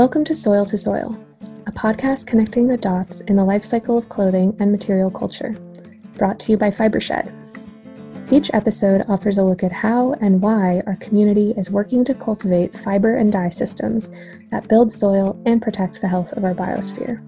[0.00, 1.14] Welcome to Soil to Soil,
[1.66, 5.54] a podcast connecting the dots in the life cycle of clothing and material culture,
[6.16, 7.30] brought to you by Fibershed.
[8.32, 12.74] Each episode offers a look at how and why our community is working to cultivate
[12.74, 14.10] fiber and dye systems
[14.50, 17.20] that build soil and protect the health of our biosphere.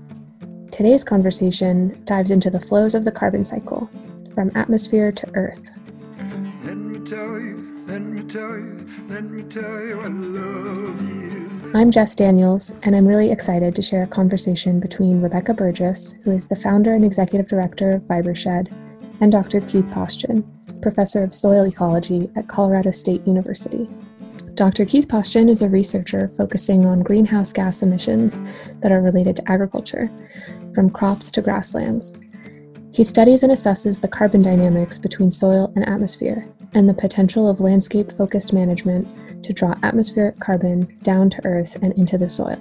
[0.70, 3.90] Today's conversation dives into the flows of the carbon cycle,
[4.34, 5.78] from atmosphere to earth.
[6.64, 11.51] Let me tell you, let me tell you, let me tell you I love you.
[11.74, 16.30] I'm Jess Daniels, and I'm really excited to share a conversation between Rebecca Burgess, who
[16.30, 18.70] is the founder and executive director of Fibershed,
[19.22, 19.62] and Dr.
[19.62, 20.44] Keith Paustian,
[20.82, 23.88] professor of soil ecology at Colorado State University.
[24.54, 24.84] Dr.
[24.84, 28.42] Keith Paustian is a researcher focusing on greenhouse gas emissions
[28.80, 30.10] that are related to agriculture,
[30.74, 32.18] from crops to grasslands.
[32.92, 37.60] He studies and assesses the carbon dynamics between soil and atmosphere and the potential of
[37.60, 42.60] landscape focused management to draw atmospheric carbon down to earth and into the soil.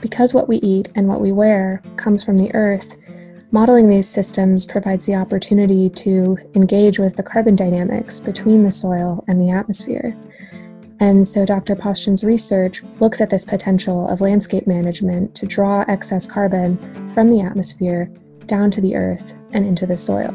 [0.00, 2.98] Because what we eat and what we wear comes from the earth,
[3.50, 9.24] modeling these systems provides the opportunity to engage with the carbon dynamics between the soil
[9.28, 10.16] and the atmosphere
[11.00, 11.76] and so Dr.
[11.76, 16.78] Paustian's research looks at this potential of landscape management to draw excess carbon
[17.08, 18.10] from the atmosphere
[18.46, 20.32] down to the earth and into the soil.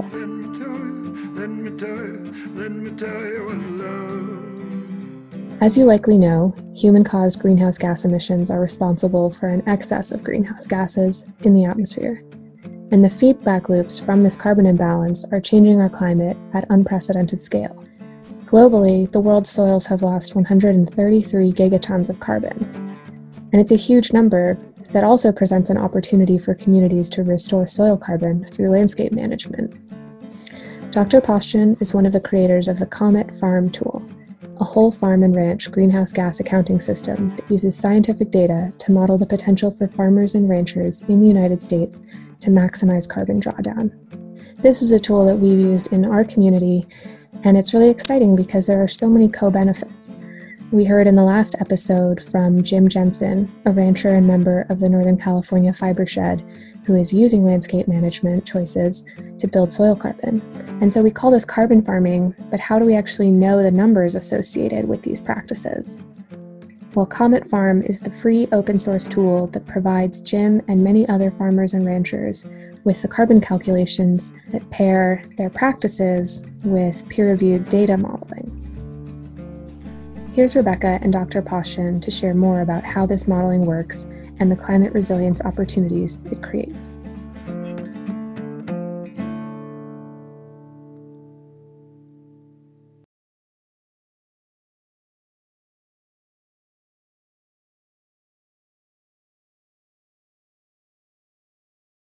[5.62, 10.24] As you likely know, human caused greenhouse gas emissions are responsible for an excess of
[10.24, 12.24] greenhouse gases in the atmosphere.
[12.92, 17.86] And the feedback loops from this carbon imbalance are changing our climate at unprecedented scale.
[18.46, 22.98] Globally, the world's soils have lost 133 gigatons of carbon.
[23.54, 24.58] And it's a huge number
[24.92, 29.74] that also presents an opportunity for communities to restore soil carbon through landscape management.
[30.92, 31.22] Dr.
[31.22, 34.06] Paustian is one of the creators of the Comet Farm tool,
[34.60, 39.18] a whole farm and ranch greenhouse gas accounting system that uses scientific data to model
[39.18, 42.04] the potential for farmers and ranchers in the United States
[42.42, 43.90] to maximize carbon drawdown.
[44.58, 46.86] This is a tool that we've used in our community
[47.46, 50.18] and it's really exciting because there are so many co benefits.
[50.72, 54.90] We heard in the last episode from Jim Jensen, a rancher and member of the
[54.90, 56.44] Northern California Fibershed,
[56.86, 59.06] who is using landscape management choices
[59.40, 60.42] to build soil carbon.
[60.82, 64.16] And so we call this carbon farming, but how do we actually know the numbers
[64.16, 65.98] associated with these practices?
[66.94, 71.32] Well, Comet Farm is the free open source tool that provides Jim and many other
[71.32, 72.46] farmers and ranchers
[72.84, 78.58] with the carbon calculations that pair their practices with peer reviewed data modeling.
[80.34, 81.42] Here's Rebecca and Dr.
[81.42, 84.08] Paustian to share more about how this modeling works
[84.42, 86.96] and the climate resilience opportunities it creates.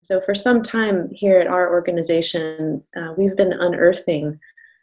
[0.02, 4.38] So, for some time here at our organization, uh, we've been unearthing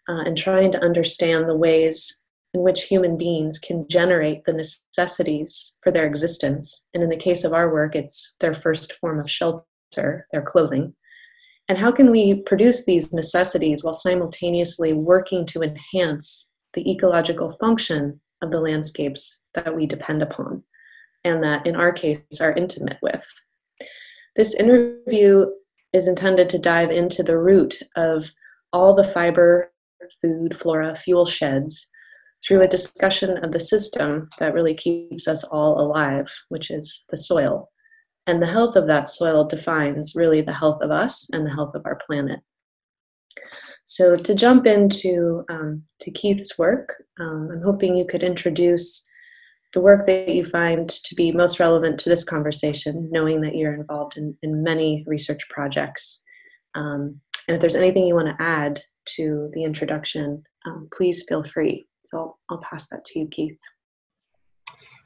[0.09, 5.77] uh, and trying to understand the ways in which human beings can generate the necessities
[5.83, 6.87] for their existence.
[6.93, 10.93] And in the case of our work, it's their first form of shelter, their clothing.
[11.69, 18.21] And how can we produce these necessities while simultaneously working to enhance the ecological function
[18.41, 20.63] of the landscapes that we depend upon
[21.25, 23.25] and that, in our case, are intimate with?
[24.37, 25.47] This interview
[25.91, 28.31] is intended to dive into the root of
[28.71, 29.73] all the fiber,
[30.21, 31.89] food, flora, fuel sheds
[32.45, 37.17] through a discussion of the system that really keeps us all alive, which is the
[37.17, 37.69] soil.
[38.27, 41.73] And the health of that soil defines really the health of us and the health
[41.75, 42.39] of our planet.
[43.85, 49.09] So, to jump into um, to Keith's work, um, I'm hoping you could introduce
[49.73, 53.73] the work that you find to be most relevant to this conversation, knowing that you're
[53.73, 56.21] involved in, in many research projects.
[56.75, 58.81] Um, and if there's anything you want to add
[59.15, 61.87] to the introduction, um, please feel free.
[62.07, 63.59] So I'll, pass that to you, Keith.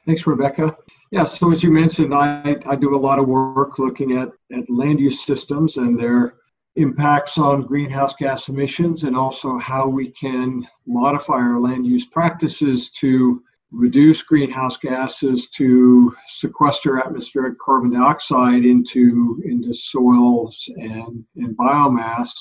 [0.06, 0.76] Thanks, Rebecca.
[1.10, 4.70] Yeah, so as you mentioned, I, I do a lot of work looking at, at
[4.70, 6.34] land use systems and their
[6.76, 12.90] impacts on greenhouse gas emissions and also how we can modify our land use practices
[12.90, 22.32] to reduce greenhouse gases to sequester atmospheric carbon dioxide into into soils and, and biomass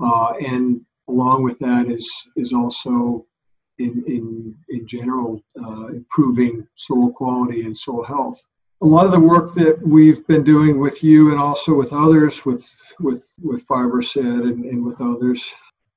[0.00, 3.24] uh, and along with that is is also
[3.84, 8.42] in in in general uh, improving soil quality and soil health
[8.82, 12.44] a lot of the work that we've been doing with you and also with others
[12.44, 12.68] with
[13.00, 15.44] with with Fibershed and, and with others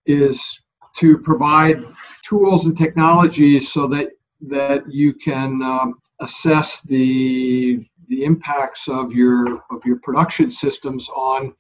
[0.06, 0.60] is
[0.98, 1.84] to provide
[2.24, 4.10] tools and technologies so that
[4.42, 11.54] that you can um, assess the the impacts of your of your production systems on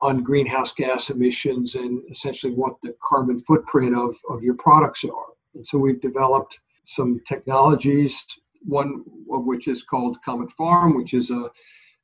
[0.00, 5.31] on greenhouse gas emissions and essentially what the carbon footprint of, of your products are.
[5.54, 8.24] And so we've developed some technologies,
[8.64, 11.50] one of which is called Comet Farm, which is a,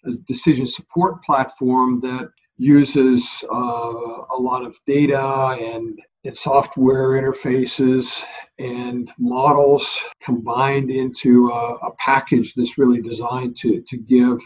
[0.05, 8.25] a decision support platform that uses uh, a lot of data and, and software interfaces
[8.59, 14.39] and models combined into a, a package that's really designed to, to give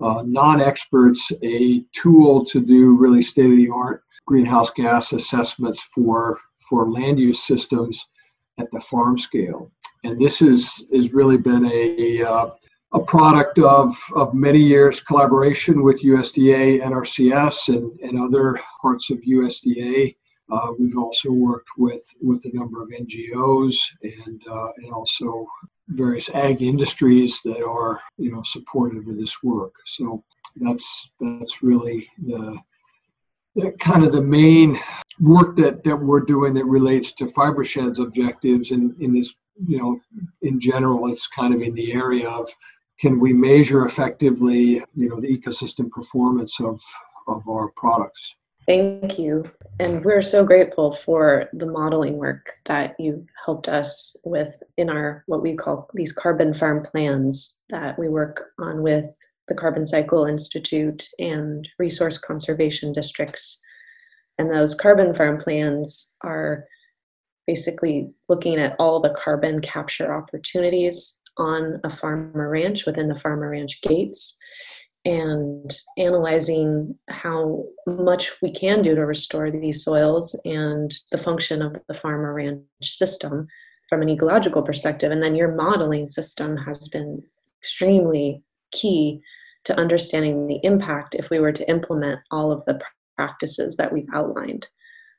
[0.00, 6.38] uh, non-experts a tool to do really state-of-the-art greenhouse gas assessments for
[6.68, 8.06] for land use systems
[8.60, 9.70] at the farm scale.
[10.04, 12.50] And this is has really been a uh,
[12.92, 19.18] a product of, of many years collaboration with USDA, NRCS, and, and other parts of
[19.18, 20.16] USDA.
[20.50, 25.46] Uh, we've also worked with, with a number of NGOs and, uh, and also
[25.90, 29.74] various ag industries that are you know supportive of this work.
[29.86, 30.22] So
[30.56, 32.69] that's that's really the, the
[33.78, 34.78] kind of the main
[35.18, 39.34] work that that we're doing that relates to Fibershed's objectives and in this
[39.66, 39.98] you know
[40.42, 42.48] in general it's kind of in the area of
[42.98, 46.80] can we measure effectively you know the ecosystem performance of
[47.28, 48.34] of our products
[48.68, 49.50] Thank you.
[49.80, 55.24] And we're so grateful for the modeling work that you helped us with in our
[55.26, 59.12] what we call these carbon farm plans that we work on with
[59.50, 63.60] the Carbon Cycle Institute and resource conservation districts.
[64.38, 66.64] And those carbon farm plans are
[67.46, 73.18] basically looking at all the carbon capture opportunities on a farm or ranch within the
[73.18, 74.38] farm or ranch gates
[75.04, 81.76] and analyzing how much we can do to restore these soils and the function of
[81.88, 83.48] the farmer ranch system
[83.88, 85.10] from an ecological perspective.
[85.10, 87.22] And then your modeling system has been
[87.60, 89.20] extremely key
[89.64, 92.80] to understanding the impact if we were to implement all of the
[93.16, 94.68] practices that we've outlined.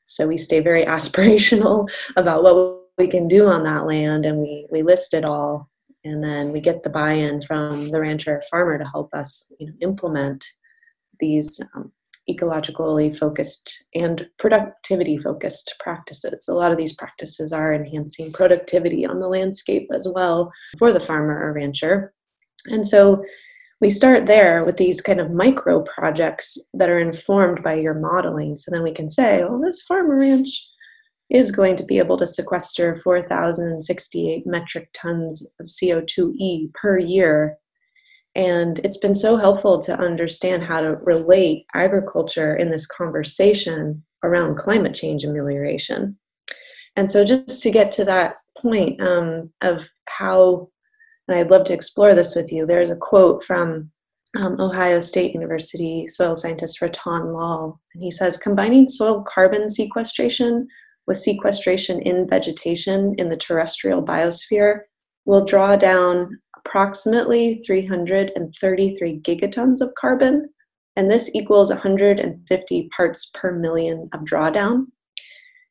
[0.04, 4.66] So we stay very aspirational about what we can do on that land and we,
[4.70, 5.70] we list it all
[6.04, 9.68] and then we get the buy-in from the rancher or farmer to help us you
[9.68, 10.44] know, implement
[11.20, 11.92] these um,
[12.30, 19.18] ecologically focused and productivity focused practices a lot of these practices are enhancing productivity on
[19.18, 22.12] the landscape as well for the farmer or rancher
[22.66, 23.24] and so
[23.82, 28.56] we start there with these kind of micro projects that are informed by your modeling
[28.56, 30.66] so then we can say well this farmer ranch
[31.32, 37.56] is going to be able to sequester 4,068 metric tons of CO2e per year.
[38.34, 44.58] And it's been so helpful to understand how to relate agriculture in this conversation around
[44.58, 46.18] climate change amelioration.
[46.96, 50.68] And so, just to get to that point um, of how,
[51.28, 53.90] and I'd love to explore this with you, there's a quote from
[54.36, 60.66] um, Ohio State University soil scientist Rattan Lal, and he says combining soil carbon sequestration
[61.06, 64.80] with sequestration in vegetation in the terrestrial biosphere
[65.24, 70.48] will draw down approximately 333 gigatons of carbon,
[70.96, 74.86] and this equals 150 parts per million of drawdown.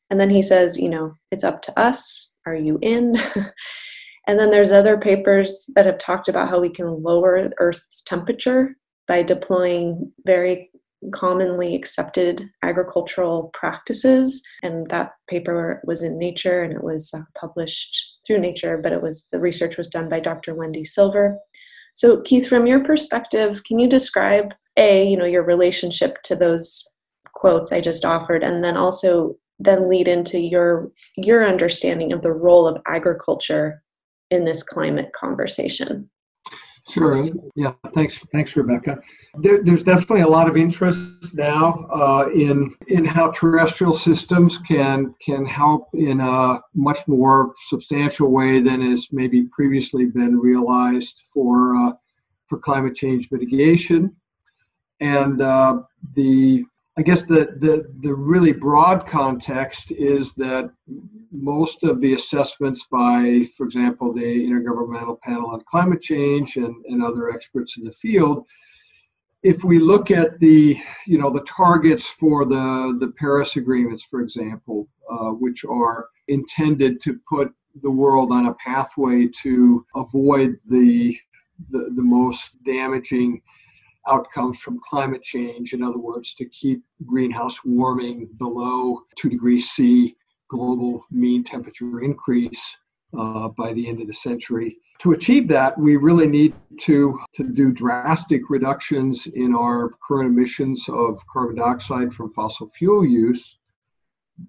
[0.10, 2.36] And then he says, you know, it's up to us.
[2.46, 3.16] Are you in?
[4.28, 8.76] and then there's other papers that have talked about how we can lower Earth's temperature
[9.08, 10.70] by deploying very
[11.12, 14.44] commonly accepted agricultural practices.
[14.62, 19.02] And that paper was in nature and it was uh, published through nature but it
[19.02, 21.38] was the research was done by dr whendee silver.
[21.94, 26.88] So keith from your perspective can you describe a you know your relationship to those
[27.34, 32.32] quotes i just offered and then also then lead into your your understanding of the
[32.32, 33.82] role of agriculture
[34.32, 36.10] in this climate conversation
[36.90, 37.28] Sure.
[37.56, 37.74] Yeah.
[37.94, 38.18] Thanks.
[38.34, 39.00] Thanks, Rebecca.
[39.36, 45.14] There, there's definitely a lot of interest now uh, in in how terrestrial systems can
[45.22, 51.76] can help in a much more substantial way than has maybe previously been realized for
[51.76, 51.92] uh,
[52.48, 54.16] for climate change mitigation.
[55.00, 55.84] And uh,
[56.16, 56.66] the
[56.98, 60.70] I guess the, the, the really broad context is that
[61.32, 67.02] most of the assessments by, for example, the Intergovernmental Panel on Climate Change and, and
[67.02, 68.46] other experts in the field,
[69.42, 74.20] if we look at the, you know, the targets for the, the Paris agreements, for
[74.20, 81.18] example, uh, which are intended to put the world on a pathway to avoid the,
[81.70, 83.42] the, the most damaging
[84.08, 85.74] outcomes from climate change.
[85.74, 90.16] In other words, to keep greenhouse warming below 2 degrees C
[90.50, 92.78] global mean temperature increase
[93.18, 94.78] uh, by the end of the century.
[95.00, 100.86] To achieve that, we really need to, to do drastic reductions in our current emissions
[100.90, 103.58] of carbon dioxide from fossil fuel use.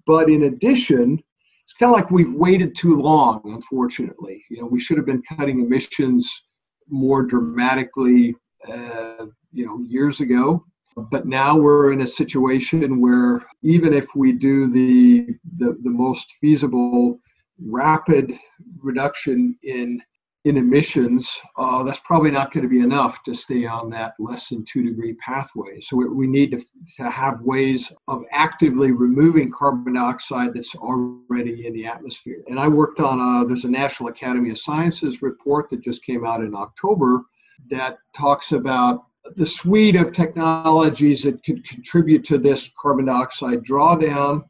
[0.05, 1.21] But in addition,
[1.63, 4.43] it's kind of like we've waited too long, unfortunately.
[4.49, 6.43] You know, we should have been cutting emissions
[6.89, 8.35] more dramatically,
[8.71, 10.65] uh, you know, years ago.
[10.95, 16.33] But now we're in a situation where even if we do the, the, the most
[16.39, 17.19] feasible
[17.59, 18.33] rapid
[18.79, 20.01] reduction in
[20.45, 24.49] in emissions, uh, that's probably not going to be enough to stay on that less
[24.49, 25.79] than two degree pathway.
[25.79, 26.65] So we, we need to,
[26.97, 32.43] to have ways of actively removing carbon dioxide that's already in the atmosphere.
[32.47, 36.25] And I worked on a, there's a National Academy of Sciences report that just came
[36.25, 37.23] out in October
[37.69, 39.05] that talks about
[39.35, 44.43] the suite of technologies that could contribute to this carbon dioxide drawdown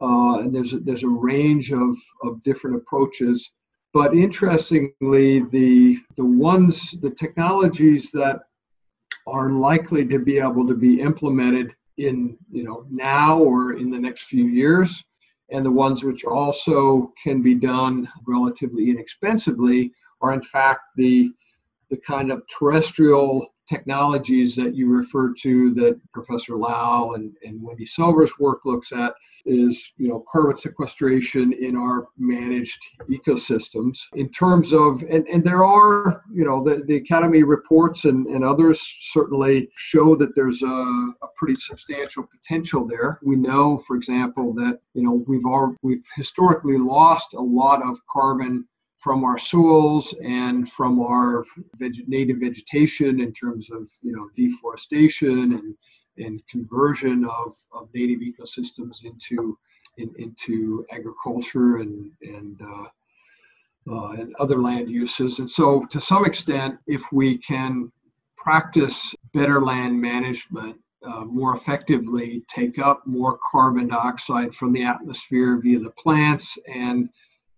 [0.00, 3.50] uh, and there's a, there's a range of, of different approaches.
[3.92, 8.40] But interestingly, the the ones the technologies that
[9.26, 13.98] are likely to be able to be implemented in you know now or in the
[13.98, 15.04] next few years,
[15.50, 19.92] and the ones which also can be done relatively inexpensively
[20.22, 21.30] are in fact the
[21.90, 27.88] the kind of terrestrial technologies that you refer to that Professor Lal and, and Whendee
[27.88, 29.14] Silver's work looks at
[29.46, 33.98] is you know carbon sequestration in our managed ecosystems.
[34.14, 38.44] In terms of and, and there are you know the, the academy reports and, and
[38.44, 38.80] others
[39.12, 43.18] certainly show that there's a, a pretty substantial potential there.
[43.22, 47.98] We know for example that you know we've all we've historically lost a lot of
[48.10, 48.66] carbon
[49.00, 51.44] from our soils and from our
[51.78, 55.74] veg- native vegetation in terms of you know deforestation and,
[56.18, 59.58] and conversion of, of native ecosystems into
[59.96, 62.88] in, into agriculture and and uh,
[63.90, 65.38] uh, and other land uses.
[65.38, 67.90] And so, to some extent, if we can
[68.36, 70.76] practice better land management
[71.06, 77.08] uh, more effectively, take up more carbon dioxide from the atmosphere via the plants and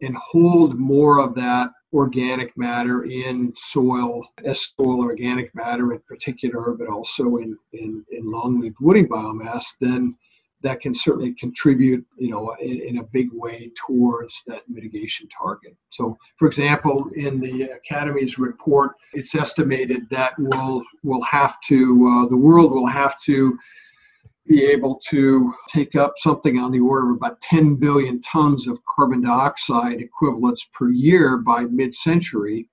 [0.03, 6.73] and hold more of that organic matter in soil as soil organic matter in particular,
[6.73, 10.17] but also in, in, in long-lived woody biomass, then
[10.63, 15.77] that can certainly contribute, you know, in, in, a big way towards that mitigation target.
[15.91, 22.27] So, for example, in the Academy's report, it's estimated that we'll, we'll have to, uh,
[22.29, 23.59] the world will have to
[24.47, 28.85] be able to take up something on the order of about 10 billion tons of
[28.85, 32.69] carbon dioxide equivalents per year by mid century.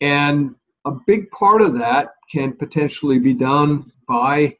[0.00, 4.56] And a big part of that can potentially be done by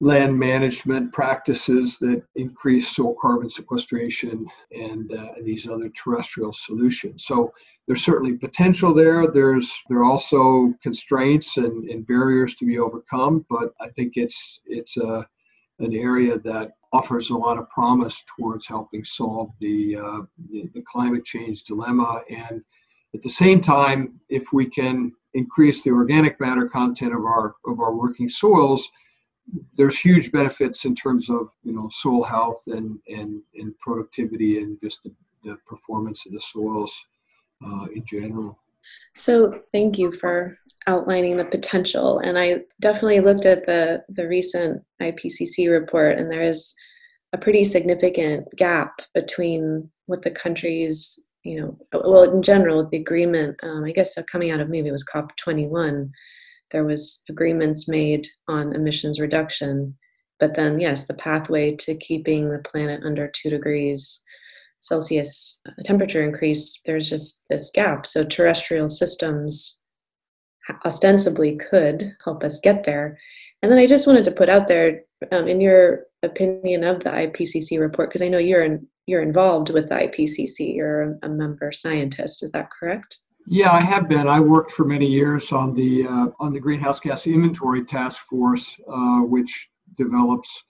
[0.00, 7.24] land management practices that increase soil carbon sequestration and, uh, these other terrestrial solutions.
[7.26, 7.52] So
[7.90, 9.26] there's certainly potential there.
[9.26, 14.60] There's there are also constraints and, and barriers to be overcome, but I think it's
[14.64, 15.26] it's a
[15.80, 20.20] an area that offers a lot of promise towards helping solve the, uh,
[20.52, 22.62] the, the climate change dilemma and
[23.12, 27.80] at the same time if we can increase the organic matter content of our of
[27.80, 28.88] our working soils
[29.76, 34.80] there's huge benefits in terms of you know soil health and and, and productivity and
[34.80, 36.92] just the, the performance of the soils
[37.64, 38.58] uh, in general
[39.14, 42.20] so thank you for outlining the potential.
[42.20, 46.74] And I definitely looked at the the recent IPCC report, and there is
[47.32, 53.56] a pretty significant gap between what the countries, you know, well, in general, the agreement.
[53.62, 56.10] Um, I guess coming out of maybe it was COP 21,
[56.70, 59.96] there was agreements made on emissions reduction,
[60.38, 64.22] but then yes, the pathway to keeping the planet under two degrees
[64.80, 68.06] Celsius uh, temperature increase, there's just this gap.
[68.06, 69.82] So terrestrial systems
[70.84, 73.18] ostensibly could help us get there.
[73.62, 77.10] And then I just wanted to put out there, um, in your opinion of the
[77.10, 80.74] IPCC report, because I know you're in, you're involved with the IPCC.
[80.74, 82.42] You're a, member scientist.
[82.42, 83.18] Is that correct?
[83.46, 84.28] Yeah, I have been.
[84.28, 88.78] I worked for many years on the uh, on the greenhouse gas inventory task force,
[88.88, 90.62] uh, which develops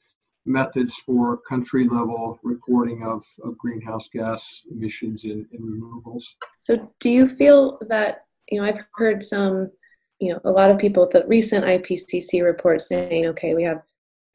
[0.46, 6.36] methods for country level reporting of, of greenhouse gas emissions and, and removals.
[6.58, 9.70] So, do you feel that, you know, I've heard some,
[10.18, 13.82] you know, a lot of people, the recent IPCC report saying, okay, we have,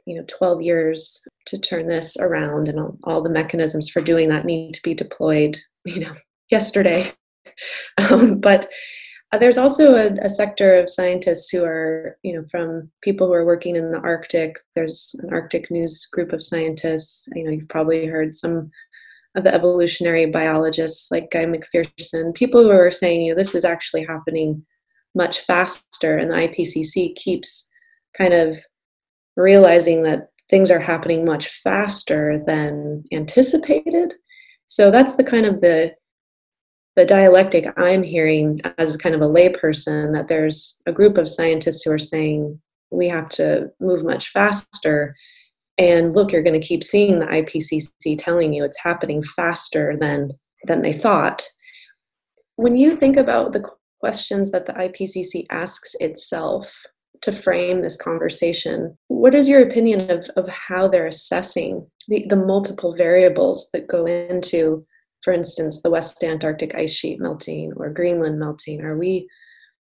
[0.06, 4.30] you know, 12 years to turn this around and all, all the mechanisms for doing
[4.30, 6.14] that need to be deployed, you know,
[6.50, 7.12] yesterday.
[8.10, 8.70] um, but
[9.36, 13.34] Uh, there's also a, a, sector of scientists who are, you know, from people who
[13.34, 14.56] are working in the Arctic.
[14.76, 17.28] There's an Arctic News group of scientists.
[17.36, 18.72] You know, you've probably heard some
[19.36, 23.66] of the evolutionary biologists like Guy McPherson, people who are saying, you know, this is
[23.66, 24.66] actually happening
[25.16, 27.70] much faster, and the IPCC keeps
[28.18, 28.56] kind of
[29.36, 34.14] realizing that things are happening much faster than anticipated.
[34.66, 35.94] So that's the kind of the
[36.96, 41.84] the dialectic I'm hearing as kind of a layperson that there's a group of scientists
[41.84, 42.60] who are saying
[42.92, 45.16] we have to move much faster.
[45.78, 50.32] And look, you're going to keep seeing the IPCC telling you it's happening faster than
[50.66, 51.44] than they thought.
[52.56, 53.64] When you think about the
[54.00, 56.86] questions that the IPCC asks itself,
[57.22, 58.96] to frame this conversation.
[59.08, 64.06] What is your opinion of, of how they're assessing the, the multiple variables that go
[64.06, 64.86] into,
[65.26, 68.82] for instance, the West Antarctic ice sheet melting or Greenland melting?
[68.82, 69.28] Are we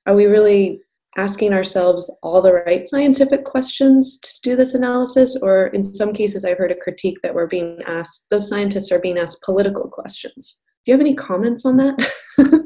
[0.06, 0.80] are we really
[1.16, 6.42] asking ourselves all the right scientific questions to do this analysis or in some cases
[6.42, 10.64] i've heard a critique that we're being asked those scientists are being asked political questions
[10.86, 12.10] do you have any comments on that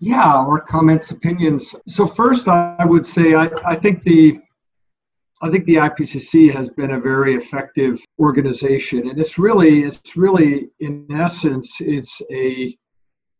[0.00, 1.74] Yeah, or comments, opinions.
[1.88, 4.38] So first, I would say I, I think the
[5.44, 10.70] I think the IPCC has been a very effective organization, and it's really it's really
[10.80, 12.74] in essence it's a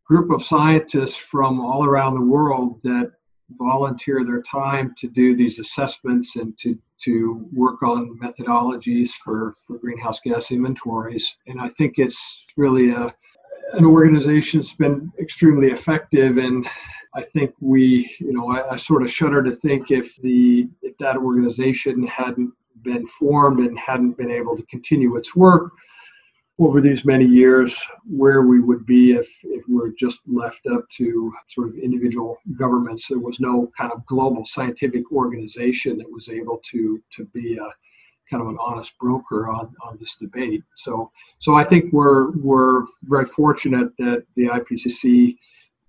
[0.07, 3.11] group of scientists from all around the world that
[3.53, 9.79] volunteer their time to do these assessments and to to work on methodologies for for
[9.79, 11.35] greenhouse gas inventories.
[11.47, 13.15] And I think it's really a
[13.73, 16.69] an organization that's been extremely effective and
[17.17, 20.99] I think we, you know, I, I, sort of shudder to think if the if
[20.99, 22.53] that organization hadn't
[22.83, 25.71] been formed and hadn't been able to continue its work
[26.59, 30.89] over these many years, where we would be if, if we we're just left up
[30.97, 33.07] to sort of individual governments.
[33.09, 37.71] There was no kind of global scientific organization that was able to to be a
[38.31, 40.63] kind of an honest broker on, on this debate.
[40.77, 45.37] So, so I think we're we're very fortunate that the IPCC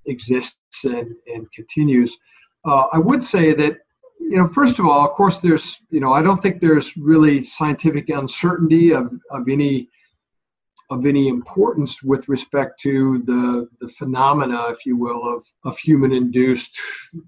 [0.07, 2.17] exists and, and continues.
[2.65, 3.77] Uh, I would say that
[4.19, 7.43] you know first of all, of course, there's you know I don't think there's really
[7.43, 9.89] scientific uncertainty of, of any
[10.91, 16.13] of any importance with respect to the, the phenomena, if you will, of, of human
[16.13, 16.80] induced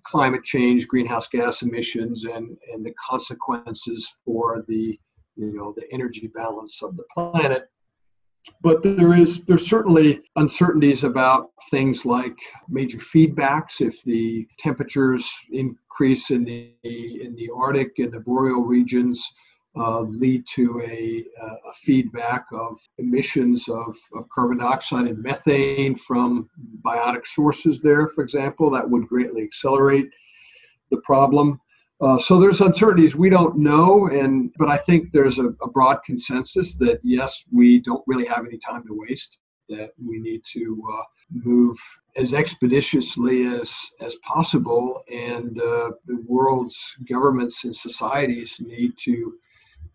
[0.04, 5.00] climate change, greenhouse gas emissions, and, and the consequences for the,
[5.36, 7.70] you know, the energy balance of the planet.
[8.62, 12.38] But there is there's certainly uncertainties about things like
[12.70, 13.82] major feedbacks.
[13.82, 19.24] If the temperatures increase in the in the Arctic and the boreal regions,
[19.78, 26.50] uh, lead to a, a, feedback of emissions of, of, carbon dioxide and methane from
[26.82, 30.10] biotic sources there, for example, that would greatly accelerate
[30.90, 31.60] the problem.
[32.00, 35.98] Uh, so there's uncertainties we don't know, and but I think there's a, a, broad
[36.06, 39.40] consensus that yes, we don't really have any time to waste.
[39.70, 41.78] That we need to uh, move
[42.16, 49.34] as expeditiously as as possible, and uh, the world's governments and societies need to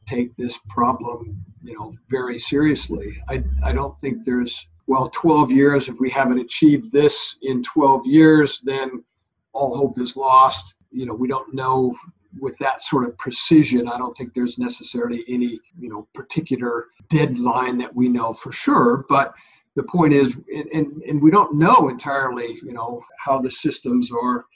[0.06, 3.16] take this problem, you know, very seriously.
[3.28, 8.06] I, I don't think there's, well, 12 years, if we haven't achieved this in 12
[8.06, 9.04] years, then
[9.52, 10.74] all hope is lost.
[10.92, 11.94] You know, we don't know
[12.40, 13.88] with that sort of precision.
[13.88, 19.04] I don't think there's necessarily any, you know, particular deadline that we know for sure.
[19.08, 19.34] But
[19.76, 24.10] the point is, and, and, and we don't know entirely, you know, how the systems
[24.10, 24.46] are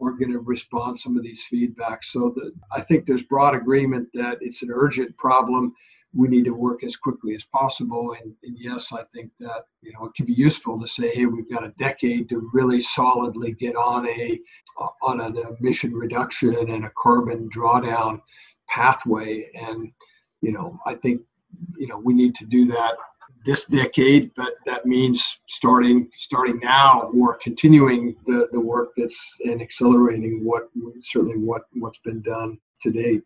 [0.00, 2.06] are going to respond some of these feedbacks.
[2.06, 5.74] So that I think there's broad agreement that it's an urgent problem.
[6.14, 8.14] We need to work as quickly as possible.
[8.20, 11.26] And, and, yes, I think that you know it can be useful to say, hey,
[11.26, 14.38] we've got a decade to really solidly get on a
[14.80, 18.20] uh, on an emission reduction and a carbon drawdown
[18.68, 19.50] pathway.
[19.54, 19.90] And
[20.40, 21.22] you know, I think
[21.78, 22.96] you know we need to do that
[23.44, 29.60] this decade, but that means starting starting now or continuing the, the work that's and
[29.60, 30.68] accelerating what
[31.00, 33.22] certainly what what's been done to date.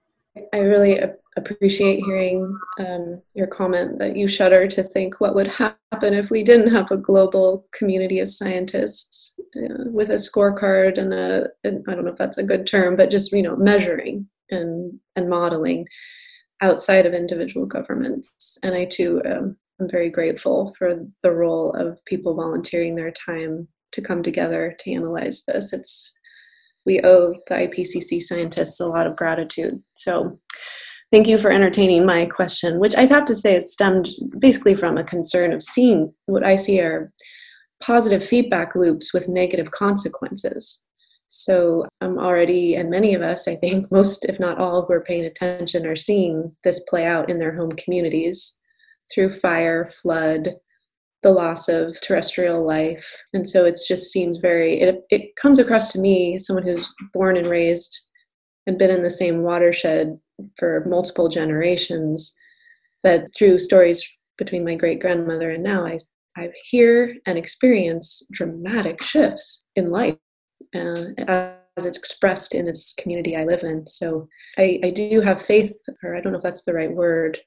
[0.53, 1.01] I really
[1.37, 6.43] appreciate hearing um, your comment that you shudder to think what would happen if we
[6.43, 11.95] didn't have a global community of scientists uh, with a scorecard and a and I
[11.95, 15.87] don't know if that's a good term, but just you know measuring and and modeling
[16.63, 18.59] outside of individual governments.
[18.63, 23.69] And I too um, I'm very grateful for the role of people volunteering their time
[23.93, 25.73] to come together to analyze this.
[25.73, 26.15] It's
[26.87, 29.83] we owe the IPCC scientists a lot of gratitude.
[29.95, 30.39] So
[31.13, 34.97] thank you for entertaining my question, which I have to say it stemmed basically from
[34.97, 37.13] a concern of seeing what I see are
[37.83, 40.87] positive feedback loops with negative consequences.
[41.29, 45.05] So I'm already, and many of us, I think most, if not all, who are
[45.05, 48.59] paying attention are seeing this play out in their home communities
[49.13, 50.51] through fire, flood,
[51.23, 53.23] the loss of terrestrial life.
[53.33, 57.37] And so it just seems very, it, it comes across to me, someone who's born
[57.37, 57.99] and raised
[58.67, 60.19] and been in the same watershed
[60.59, 62.35] for multiple generations,
[63.03, 64.07] that through stories
[64.39, 65.99] between my great grandmother and now, I,
[66.37, 70.17] I hear and experience dramatic shifts in life.
[70.75, 73.87] Uh, as it's expressed in this community I live in.
[73.87, 77.39] So I, I do have faith, or I don't know if that's the right word.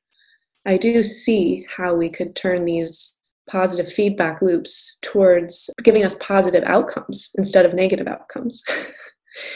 [0.67, 3.17] I do see how we could turn these
[3.49, 8.63] positive feedback loops towards giving us positive outcomes instead of negative outcomes.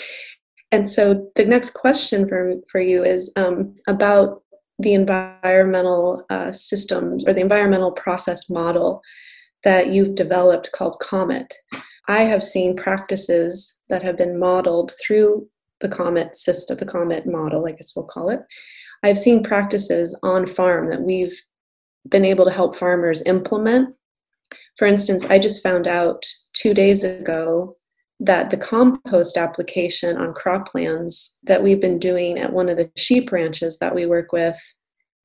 [0.71, 4.41] and so the next question for, for you is um, about
[4.79, 9.01] the environmental uh, systems or the environmental process model
[9.63, 11.53] that you've developed called COMET.
[12.07, 15.47] I have seen practices that have been modeled through
[15.79, 18.41] the COMET system, the COMET model, I guess we'll call it.
[19.03, 21.39] I've seen practices on farm that we've
[22.09, 23.95] been able to help farmers implement.
[24.77, 27.77] For instance, I just found out two days ago
[28.19, 33.31] that the compost application on croplands that we've been doing at one of the sheep
[33.31, 34.57] ranches that we work with,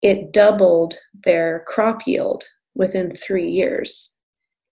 [0.03, 4.19] it doubled their crop yield within three years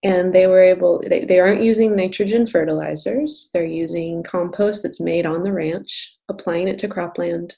[0.03, 5.27] and they were able they, they aren't using nitrogen fertilizers they're using compost that's made
[5.27, 7.55] on the ranch applying it to cropland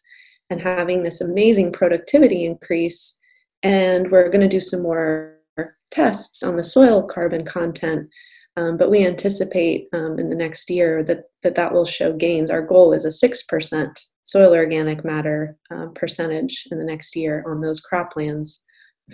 [0.50, 3.18] and having this amazing productivity increase
[3.62, 5.36] and we're going to do some more
[5.90, 8.08] tests on the soil carbon content
[8.56, 12.50] um, but we anticipate um, in the next year that, that that will show gains
[12.50, 17.60] our goal is a 6% soil organic matter uh, percentage in the next year on
[17.60, 18.58] those croplands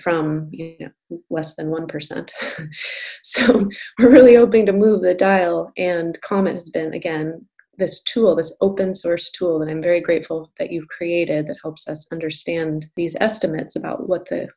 [0.00, 2.30] from you know, less than 1%.
[3.22, 7.46] so we're really hoping to move the dial, and Comet has been, again,
[7.79, 11.89] this tool, this open source tool that I'm very grateful that you've created that helps
[11.89, 14.49] us understand these estimates about what the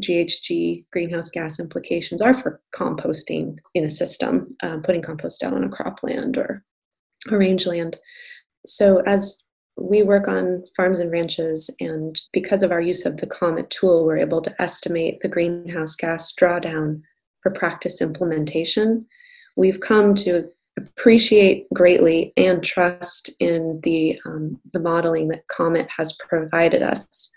[0.00, 5.64] GHG greenhouse gas implications are for composting in a system, um, putting compost down on
[5.64, 6.64] a cropland or
[7.30, 7.98] a rangeland.
[8.66, 9.42] So, as
[9.76, 14.04] we work on farms and ranches, and because of our use of the COMET tool,
[14.04, 17.00] we're able to estimate the greenhouse gas drawdown
[17.42, 19.06] for practice implementation.
[19.56, 26.16] We've come to appreciate greatly and trust in the, um, the modeling that COMET has
[26.28, 27.30] provided us,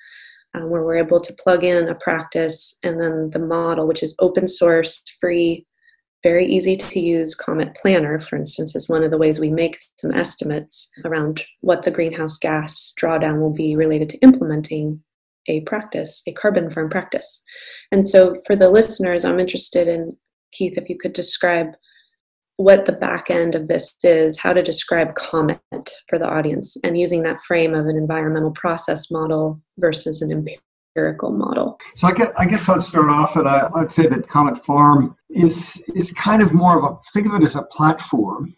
[0.53, 4.15] uh, where we're able to plug in a practice and then the model, which is
[4.19, 5.65] open source, free,
[6.23, 9.77] very easy to use Comet Planner, for instance, is one of the ways we make
[9.97, 15.03] some estimates around what the greenhouse gas drawdown will be related to implementing
[15.47, 17.43] a practice, a carbon farm practice.
[17.91, 20.17] And so for the listeners, I'm interested in,
[20.51, 21.67] Keith, if you could describe
[22.57, 25.59] what the back end of this is, how to describe Comet
[26.09, 30.31] for the audience, and using that frame of an environmental process model versus an
[30.95, 31.77] empirical model.
[31.95, 35.15] So I guess, I guess I'd start off and I, would say that Comet Farm
[35.29, 38.55] is is kind of more of a think of it as a platform.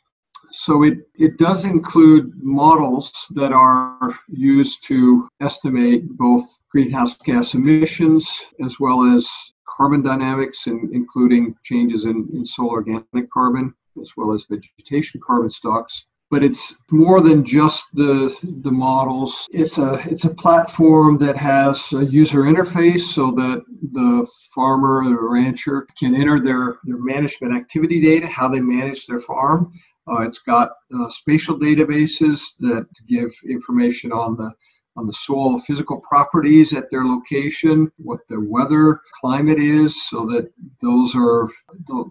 [0.53, 8.29] So it, it does include models that are used to estimate both greenhouse gas emissions
[8.63, 9.27] as well as
[9.67, 15.49] carbon dynamics, and including changes in, in soil organic carbon as well as vegetation carbon
[15.49, 19.47] stocks but it's more than just the the models.
[19.51, 25.09] It's a it's a platform that has a user interface so that the farmer or
[25.09, 29.71] the rancher can enter their their management activity data, how they manage their farm.
[30.09, 34.51] Uh, it's got uh, spatial databases that give information on the
[34.97, 40.51] on the soil physical properties at their location, what the weather climate is, so that
[40.81, 41.47] those are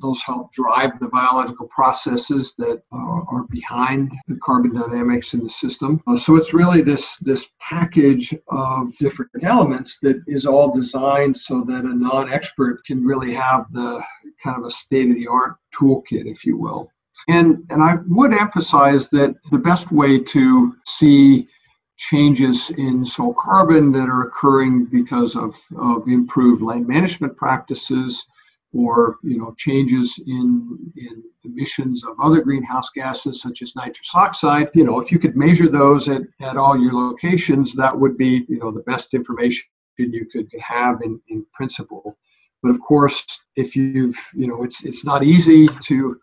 [0.01, 5.51] those help drive the biological processes that uh, are behind the carbon dynamics in the
[5.51, 6.01] system.
[6.07, 11.63] Uh, so it's really this this package of different elements that is all designed so
[11.63, 14.01] that a non-expert can really have the
[14.43, 16.91] kind of a state-of-the-art toolkit, if you will.
[17.29, 21.49] And, and I would emphasize that the best way to see
[21.97, 28.27] changes in soil carbon that are occurring because of, of improved land management practices
[28.73, 34.69] or you know changes in in emissions of other greenhouse gases such as nitrous oxide.
[34.75, 38.45] You know if you could measure those at, at all your locations that would be
[38.49, 39.65] you know the best information
[39.99, 42.19] you could have in, in principle.
[42.63, 43.23] But of course
[43.55, 46.21] if you've you know it's it's not easy to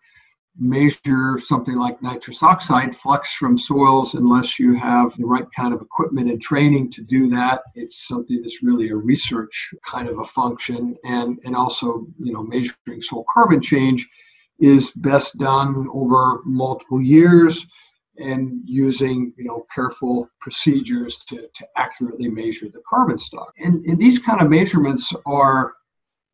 [0.56, 5.82] measure something like nitrous oxide flux from soils unless you have the right kind of
[5.82, 7.62] equipment and training to do that.
[7.74, 10.96] It's something that's really a research kind of a function.
[11.04, 14.08] And, and also, you know, measuring soil carbon change
[14.60, 17.66] is best done over multiple years
[18.18, 23.98] and using you know careful procedures to, to accurately measure the carbon stock and, and
[23.98, 25.74] these kind of measurements are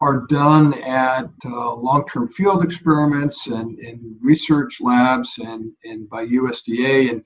[0.00, 7.10] are done at uh, long-term field experiments and in research labs and, and by USDA
[7.10, 7.24] and,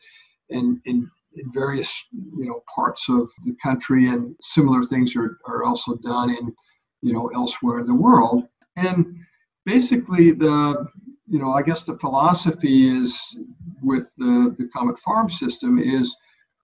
[0.50, 1.10] and, in
[1.52, 6.54] various you know parts of the country and similar things are, are also done in
[7.02, 8.44] you know elsewhere in the world.
[8.76, 9.16] And
[9.66, 10.86] basically the
[11.26, 13.18] you know i guess the philosophy is
[13.82, 16.14] with the, the comet farm system is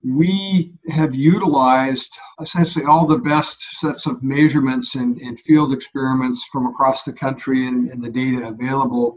[0.03, 6.67] we have utilized essentially all the best sets of measurements and, and field experiments from
[6.67, 9.17] across the country and, and, the data available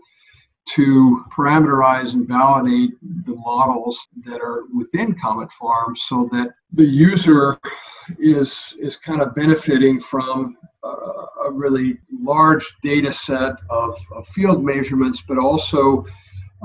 [0.65, 2.91] to parameterize and validate
[3.25, 7.57] the models that are within Comet Farm so that the user
[8.19, 10.87] is, is kind of benefiting from a,
[11.45, 16.05] a really large data set of, of field measurements, but also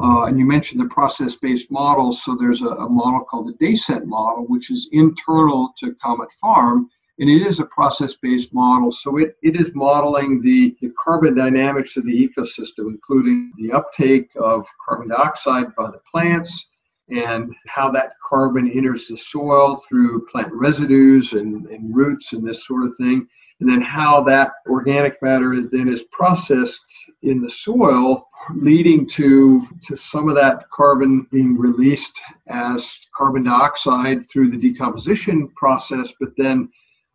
[0.01, 2.23] uh, and you mentioned the process-based models.
[2.25, 6.89] So there's a, a, model called the DayCent model, which is internal to Comet Farm,
[7.19, 8.93] and it is a process-based model.
[8.93, 14.31] So it, it is modeling the, the carbon dynamics of the ecosystem, including the uptake
[14.37, 16.69] of carbon dioxide by the plants
[17.11, 22.67] and how that carbon enters the soil through plant residues and, and roots and this
[22.67, 23.27] sort of thing
[23.61, 26.81] and then how that organic matter is then is processed
[27.23, 34.29] in the soil, leading to, to some of that carbon being released as carbon dioxide
[34.31, 36.69] through the decomposition process, but then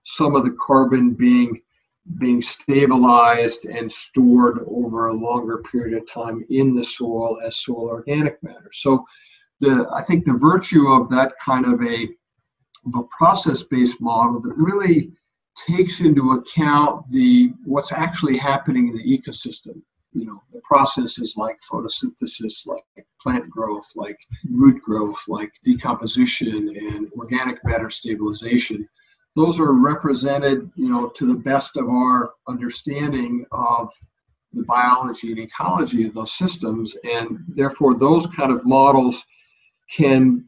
[0.04, 1.62] some of the carbon being
[2.20, 7.88] being stabilized and stored over a longer period of time in the soil as soil
[7.88, 8.70] organic matter.
[8.74, 9.06] So
[9.62, 12.10] the I think the virtue of that kind of a,
[12.94, 15.14] a process-based model that really
[15.68, 19.82] takes into account the what's actually happening in the ecosystem.
[20.14, 22.84] You know the processes like photosynthesis like
[23.22, 24.18] plant growth like
[24.52, 28.88] root growth like decomposition and organic matter stabilization
[29.36, 33.92] those are represented you know to the best of our understanding of
[34.54, 36.96] the biology and ecology of those systems.
[37.04, 39.24] And therefore those kind of models
[39.92, 40.46] can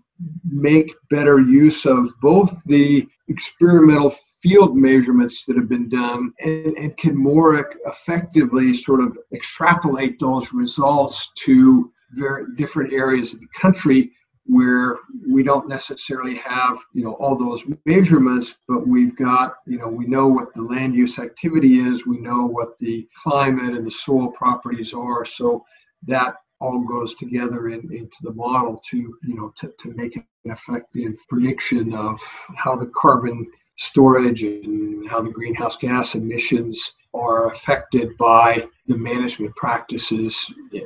[0.50, 4.13] make better use of both the experimental
[4.45, 10.53] field measurements that have been done and, and can more effectively sort of extrapolate those
[10.53, 14.12] results to very different areas of the country
[14.45, 19.88] where we don't necessarily have you know all those measurements but we've got you know
[19.88, 23.91] we know what the land use activity is we know what the climate and the
[23.91, 25.65] soil properties are so
[26.05, 30.25] that all goes together in, into the model to you know to, to make an
[30.45, 32.19] effective prediction of
[32.55, 33.47] how the carbon
[33.78, 40.38] storage and how the greenhouse gas emissions are affected by the management practices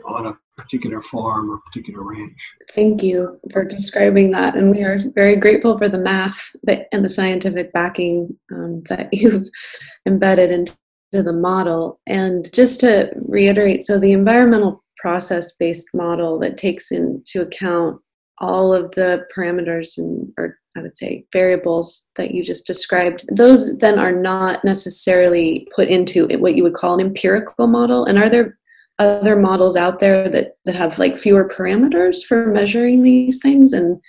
[0.06, 2.54] on a particular farm or particular ranch.
[2.72, 4.56] Thank you for describing that.
[4.56, 9.48] And we are very grateful for the math and the scientific backing um, that you've
[10.06, 10.76] embedded into
[11.12, 12.00] the model.
[12.08, 18.02] And just to reiterate so, the environmental process based model that takes into account
[18.40, 23.78] all of the parameters and or I would say variables that you just described, those
[23.80, 28.06] then are not necessarily put into what you would call an empirical model.
[28.06, 28.58] And are there
[29.00, 33.74] other models out there that, that have like fewer parameters for measuring these things?
[33.74, 34.00] And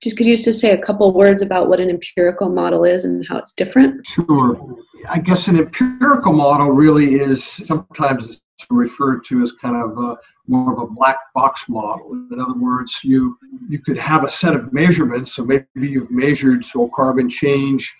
[0.00, 3.26] just could you just say a couple words about what an empirical model is and
[3.28, 4.06] how it's different?
[4.06, 4.78] Sure.
[5.08, 10.72] I guess an empirical model really is sometimes referred to as kind of a, more
[10.72, 12.12] of a black box model.
[12.30, 15.34] In other words, you you could have a set of measurements.
[15.34, 17.92] So maybe you've measured soil carbon change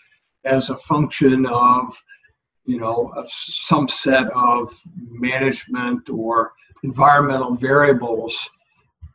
[0.45, 1.97] as a function of
[2.65, 4.73] you know of some set of
[5.11, 8.37] management or environmental variables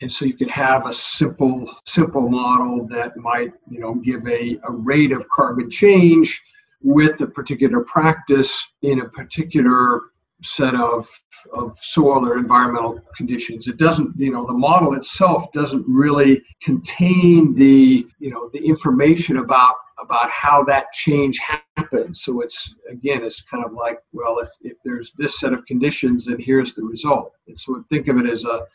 [0.02, 4.58] and so you could have a simple simple model that might you know give a,
[4.68, 6.42] a rate of carbon change
[6.82, 10.02] with a particular practice in a particular
[10.44, 11.08] set of,
[11.54, 13.68] of soil or environmental conditions.
[13.68, 19.38] It doesn't, you know, the model itself doesn't really contain the, you know, the information
[19.38, 21.40] about about how that change
[21.78, 22.24] happens.
[22.24, 26.26] So it's again, it's kind of like, well, if, if there's this set of conditions,
[26.26, 27.32] then here's the result.
[27.48, 28.68] And so think of it as a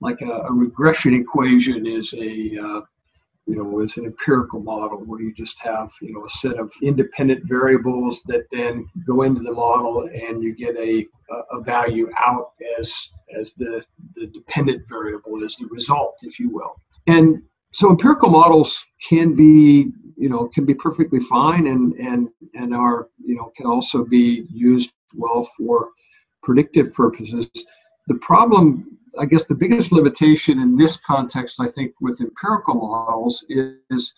[0.00, 2.80] like a, a regression equation is a uh,
[3.46, 6.72] you know, is an empirical model where you just have, you know, a set of
[6.82, 11.06] independent variables that then go into the model and you get a,
[11.52, 16.74] a value out as, as the, the dependent variable as the result, if you will.
[17.06, 17.42] And
[17.74, 23.08] so empirical models can be, you know, can be perfectly fine and, and, and are,
[23.22, 25.90] you know, can also be used well for
[26.42, 27.46] predictive purposes.
[28.06, 33.44] The problem I guess the biggest limitation in this context, I think, with empirical models
[33.48, 34.12] is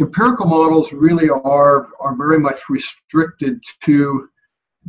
[0.00, 4.28] empirical models really are are very much restricted to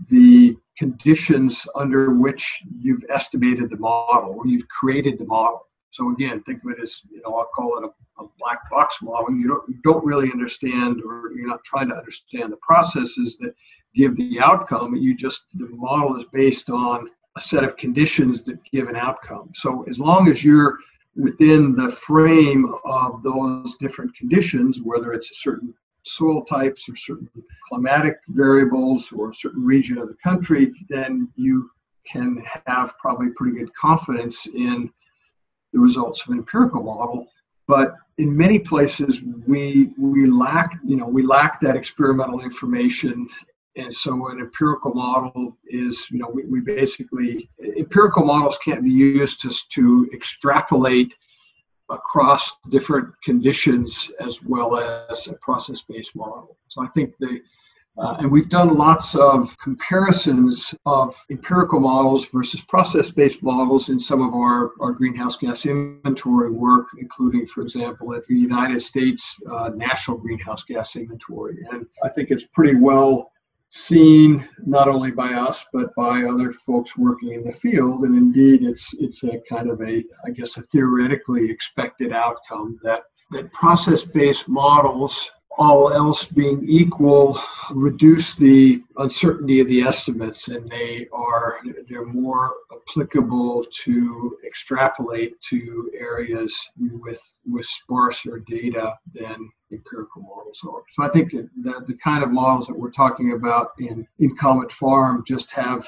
[0.09, 5.67] the conditions under which you've estimated the model or you've created the model.
[5.91, 8.97] So again, think of it as you know I'll call it a, a black box
[9.01, 9.33] model.
[9.35, 13.53] You don't you don't really understand or you're not trying to understand the processes that
[13.95, 14.95] give the outcome.
[14.95, 19.51] You just the model is based on a set of conditions that give an outcome.
[19.55, 20.77] So as long as you're
[21.15, 27.29] within the frame of those different conditions, whether it's certain soil types or certain
[27.67, 31.69] climatic variables or a certain region of the country, then you
[32.05, 34.91] can have probably pretty good confidence in
[35.73, 37.27] the results of an empirical model.
[37.67, 43.27] But in many places, we we lack you know we lack that experimental information
[43.75, 48.91] and so an empirical model is you know we, we basically empirical models can't be
[48.91, 51.13] used to, to extrapolate
[51.89, 57.41] across different conditions as well as a process-based model so i think the
[57.97, 63.97] uh, and we've done lots of comparisons of empirical models versus process based models in
[63.97, 69.37] some of our, our greenhouse gas inventory work, including, for example, at the United States
[69.49, 71.65] uh, National Greenhouse Gas Inventory.
[71.71, 73.31] And I think it's pretty well
[73.69, 78.03] seen not only by us but by other folks working in the field.
[78.03, 83.03] And indeed it's it's a kind of a i guess a theoretically expected outcome that
[83.31, 87.39] that process based models all else being equal,
[87.71, 95.89] reduce the uncertainty of the estimates, and they are they're more applicable to extrapolate to
[95.97, 100.83] areas with with sparser data than empirical models are.
[100.93, 104.71] So I think that the kind of models that we're talking about in in Comet
[104.71, 105.87] Farm just have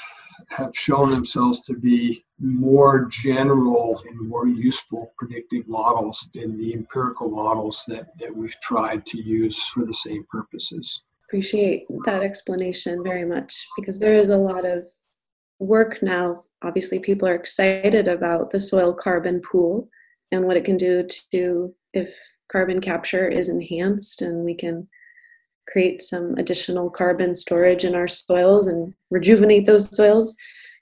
[0.49, 7.29] have shown themselves to be more general and more useful predictive models than the empirical
[7.29, 11.01] models that, that we've tried to use for the same purposes.
[11.27, 14.89] Appreciate that explanation very much because there is a lot of
[15.59, 16.43] work now.
[16.61, 19.89] Obviously, people are excited about the soil carbon pool
[20.31, 22.15] and what it can do to if
[22.51, 24.87] carbon capture is enhanced and we can
[25.67, 30.35] create some additional carbon storage in our soils and rejuvenate those soils.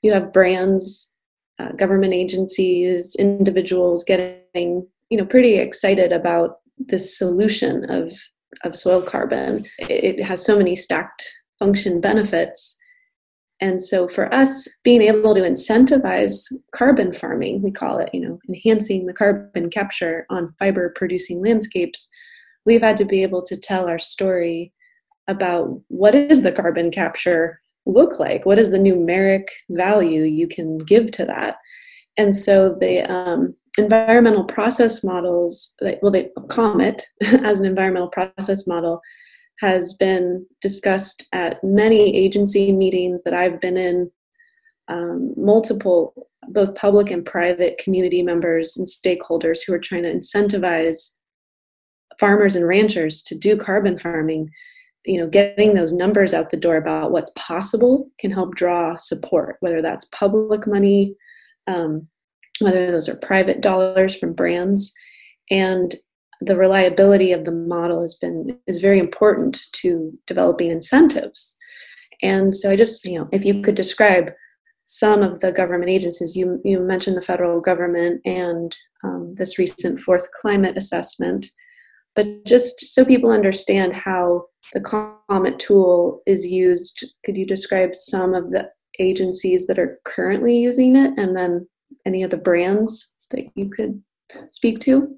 [0.04, 1.16] You have brands,
[1.58, 8.14] uh, government agencies, individuals getting you know pretty excited about this solution of
[8.64, 9.66] of soil carbon.
[9.80, 11.24] It has so many stacked
[11.60, 12.78] function benefits.
[13.62, 18.40] And so for us, being able to incentivize carbon farming, we call it, you know,
[18.50, 22.10] enhancing the carbon capture on fiber producing landscapes,
[22.66, 24.74] we've had to be able to tell our story
[25.28, 28.46] about what is the carbon capture look like?
[28.46, 31.56] What is the numeric value you can give to that?
[32.18, 37.02] And so the um, environmental process models, well, the COMET
[37.44, 39.02] as an environmental process model
[39.60, 44.12] has been discussed at many agency meetings that I've been in,
[44.88, 51.18] um, multiple, both public and private community members and stakeholders who are trying to incentivize
[52.20, 54.50] farmers and ranchers to do carbon farming.
[55.08, 59.58] You know getting those numbers out the door about what's possible can help draw support
[59.60, 61.16] whether that's public money
[61.68, 62.08] um,
[62.60, 64.94] whether those are private dollars from brands.
[65.50, 65.94] And
[66.46, 71.58] the reliability of the model has been is very important to developing incentives
[72.22, 74.32] and so i just you know if you could describe
[74.84, 80.00] some of the government agencies you you mentioned the federal government and um, this recent
[80.00, 81.48] fourth climate assessment
[82.16, 88.34] but just so people understand how the Comet tool is used, could you describe some
[88.34, 91.68] of the agencies that are currently using it and then
[92.06, 94.02] any of the brands that you could
[94.48, 95.18] speak to?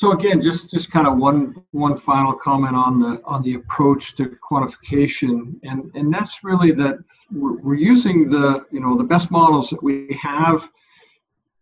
[0.00, 1.40] So again, just just kind of one
[1.72, 5.34] one final comment on the on the approach to quantification,
[5.64, 6.96] and and that's really that
[7.32, 10.70] we're, we're using the you know the best models that we have,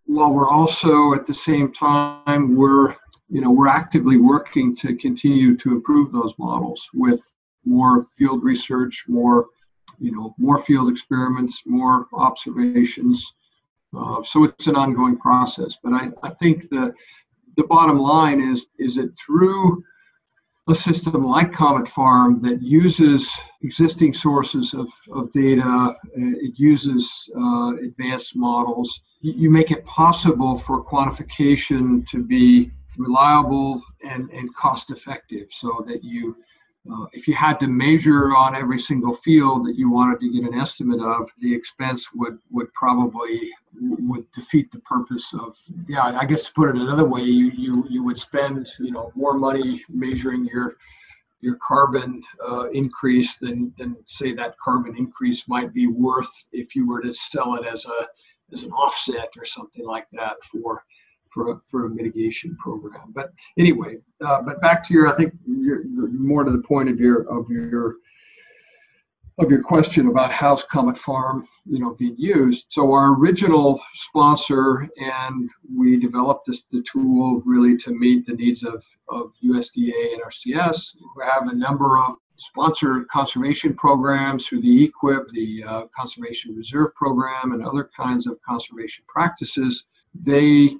[0.04, 2.94] while we're also at the same time we're
[3.28, 7.20] you know, we're actively working to continue to improve those models with
[7.64, 9.46] more field research, more,
[9.98, 13.32] you know, more field experiments, more observations.
[13.96, 15.76] Uh, so it's an ongoing process.
[15.82, 16.94] But I, I think the
[17.56, 19.82] the bottom line is is it through
[20.68, 23.30] a system like Comet Farm that uses
[23.62, 30.56] existing sources of, of data, uh, it uses uh, advanced models, you make it possible
[30.56, 36.36] for quantification to be reliable and, and cost effective so that you
[36.92, 40.50] uh, if you had to measure on every single field that you wanted to get
[40.50, 45.56] an estimate of the expense would would probably would defeat the purpose of
[45.88, 49.12] yeah i guess to put it another way you you you would spend you know
[49.14, 50.76] more money measuring your
[51.40, 56.86] your carbon uh, increase, than than say that carbon increase might be worth if you
[56.88, 58.08] were to sell it as a
[58.52, 60.84] as an offset or something like that for
[61.36, 63.12] for a, for a mitigation program.
[63.14, 66.98] But anyway, uh, but back to your, I think your, more to the point of
[66.98, 67.96] your of your
[69.38, 72.64] of your question about how's Comet Farm, you know, being used.
[72.70, 78.64] So our original sponsor, and we developed this, the tool really to meet the needs
[78.64, 80.94] of, of USDA NRCS.
[81.18, 86.94] We have a number of sponsored conservation programs through the EQIP, the uh, Conservation Reserve
[86.94, 89.84] Program, and other kinds of conservation practices.
[90.22, 90.76] They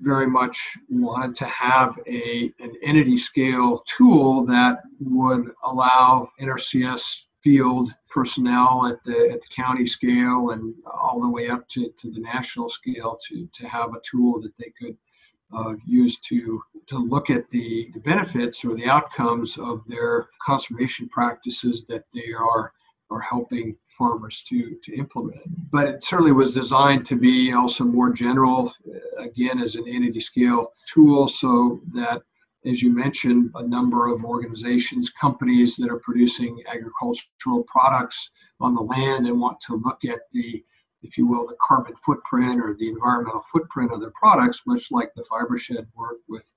[0.00, 7.92] very much wanted to have a, an entity scale tool that would allow NRCS field
[8.08, 12.20] personnel at the, at the county scale and all the way up to, to the
[12.20, 14.96] national scale to, to have a tool that they could
[15.56, 21.08] uh, use to, to look at the, the benefits or the outcomes of their conservation
[21.08, 22.72] practices that they are
[23.10, 25.40] are helping farmers to to implement.
[25.70, 30.20] But it certainly was designed to be also more general, uh, again as an entity
[30.20, 32.22] scale tool, so that
[32.66, 38.30] as you mentioned, a number of organizations, companies that are producing agricultural products
[38.60, 40.64] on the land and want to look at the,
[41.02, 45.12] if you will, the carbon footprint or the environmental footprint of their products, much like
[45.14, 46.52] the Fibershed work with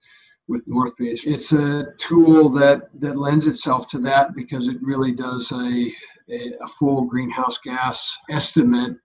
[0.50, 1.26] with North Face.
[1.26, 5.94] It's a tool that that lends itself to that because it really does a
[6.32, 8.98] a, a full greenhouse gas estimate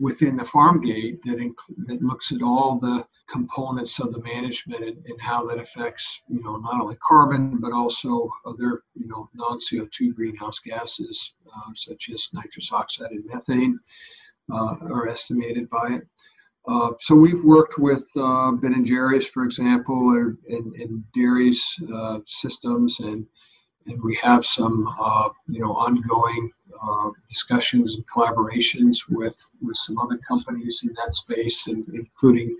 [0.00, 4.84] within the farm gate that inc- that looks at all the components of the management
[4.84, 9.28] and, and, how that affects you know not only carbon but also other you know
[9.34, 13.78] non CO2 greenhouse gases uh, such as nitrous oxide and methane
[14.52, 16.06] uh, are estimated by it.
[16.68, 21.64] Uh, so we've worked with uh, Ben and Jerry's, for example, in, dairies
[21.94, 23.26] uh, systems and
[23.88, 26.50] and we have some uh, you know ongoing
[26.82, 32.56] uh, discussions and collaborations with with some other companies in that space, and including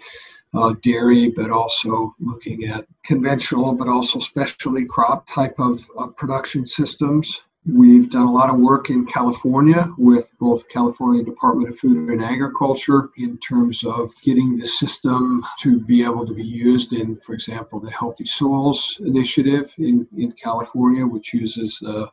[0.54, 5.84] uh, dairy, but also looking at conventional, but also specialty crop type of
[6.16, 7.40] production systems.
[7.68, 12.22] We've done a lot of work in California with both California Department of Food and
[12.22, 17.34] Agriculture in terms of getting the system to be able to be used in, for
[17.34, 22.04] example, the Healthy Soils Initiative in, in California, which uses the,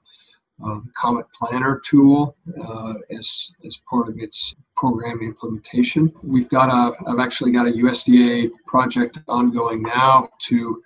[0.66, 6.12] uh, the Comet Planner tool uh, as, as part of its program implementation.
[6.24, 10.82] We've got a, I've actually got a USDA project ongoing now to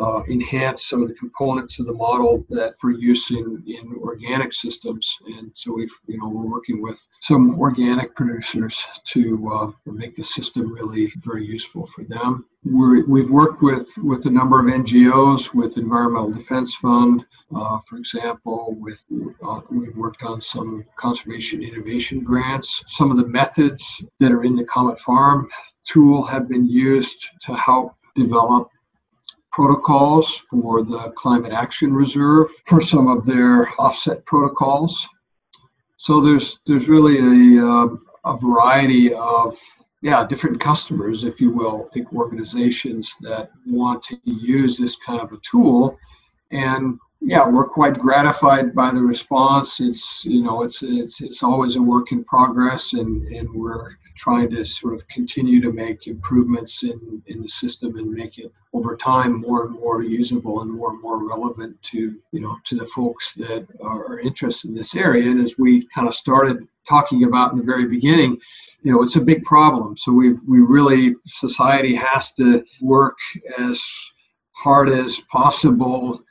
[0.00, 4.52] uh, enhance some of the components of the model that for use in, in organic
[4.52, 5.08] systems.
[5.26, 10.24] And so we've, you know, we're working with some organic producers to uh, make the
[10.24, 12.46] system really very useful for them.
[12.64, 17.96] we we've worked with, with a number of NGOs, with Environmental Defense Fund, uh, for
[17.96, 19.04] example, with
[19.44, 22.82] uh, we've worked on some conservation innovation grants.
[22.86, 25.48] Some of the methods that are in the Comet Farm
[25.84, 28.70] tool have been used to help develop
[29.52, 35.06] protocols for the Climate Action Reserve for some of their offset protocols.
[35.98, 37.18] So there's there's really
[37.58, 37.88] a, uh,
[38.24, 39.56] a variety of
[40.00, 45.20] yeah different customers, if you will, I think organizations that want to use this kind
[45.20, 45.96] of a tool,
[46.50, 49.78] and yeah, we're quite gratified by the response.
[49.80, 54.50] It's you know it's it's, it's always a work in progress, and and we're trying
[54.50, 58.96] to sort of continue to make improvements in, in the system and make it over
[58.96, 62.86] time more and more usable and more and more relevant to you know to the
[62.86, 65.30] folks that are interested in this area.
[65.30, 68.38] And as we kind of started talking about in the very beginning
[68.82, 69.96] you know it's a big problem.
[69.96, 73.16] So we we really society has to work
[73.58, 73.82] as
[74.52, 76.22] hard as possible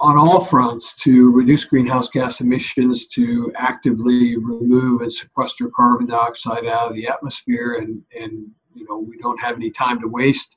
[0.00, 6.66] on all fronts to reduce greenhouse gas emissions, to actively remove and sequester carbon dioxide
[6.66, 10.56] out of the atmosphere, and and you know we don't have any time to waste,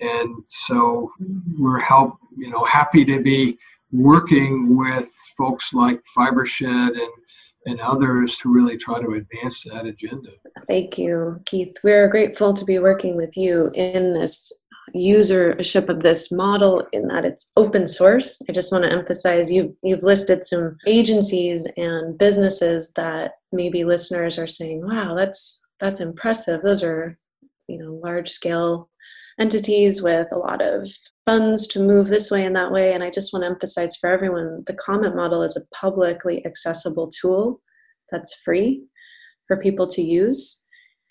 [0.00, 1.10] and so
[1.58, 3.58] we're help you know happy to be
[3.92, 7.12] working with folks like Fibershed and
[7.66, 10.30] and others to really try to advance that agenda.
[10.66, 11.76] Thank you, Keith.
[11.84, 14.52] We're grateful to be working with you in this
[14.94, 18.40] usership of this model in that it's open source.
[18.48, 24.38] I just want to emphasize you've you've listed some agencies and businesses that maybe listeners
[24.38, 27.18] are saying, "Wow, that's that's impressive." Those are
[27.68, 28.90] you know large scale
[29.38, 30.88] entities with a lot of
[31.26, 32.92] funds to move this way and that way.
[32.92, 37.10] And I just want to emphasize for everyone the Comet model is a publicly accessible
[37.10, 37.60] tool
[38.10, 38.84] that's free
[39.48, 40.66] for people to use.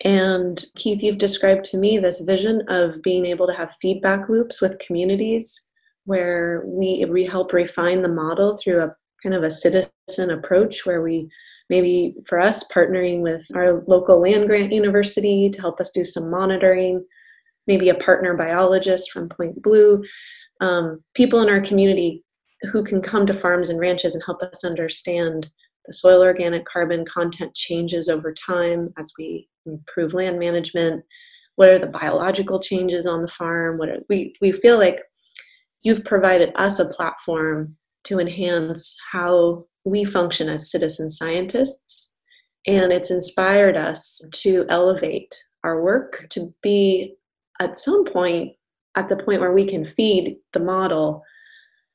[0.05, 4.61] And Keith, you've described to me this vision of being able to have feedback loops
[4.61, 5.69] with communities
[6.05, 11.01] where we re- help refine the model through a kind of a citizen approach where
[11.01, 11.29] we
[11.69, 16.31] maybe for us partnering with our local land grant university to help us do some
[16.31, 17.05] monitoring
[17.67, 20.03] maybe a partner biologist from point blue
[20.61, 22.23] um, people in our community
[22.71, 25.49] who can come to farms and ranches and help us understand
[25.89, 31.03] the soil organic carbon content changes over time as we improve land management.
[31.55, 33.79] What are the biological changes on the farm?
[33.79, 35.01] What are, we, we feel like
[35.81, 42.15] you've provided us a platform to enhance how we function as citizen scientists.
[42.67, 47.15] And it's inspired us to elevate our work to be
[47.59, 48.53] at some point
[48.95, 51.23] at the point where we can feed the model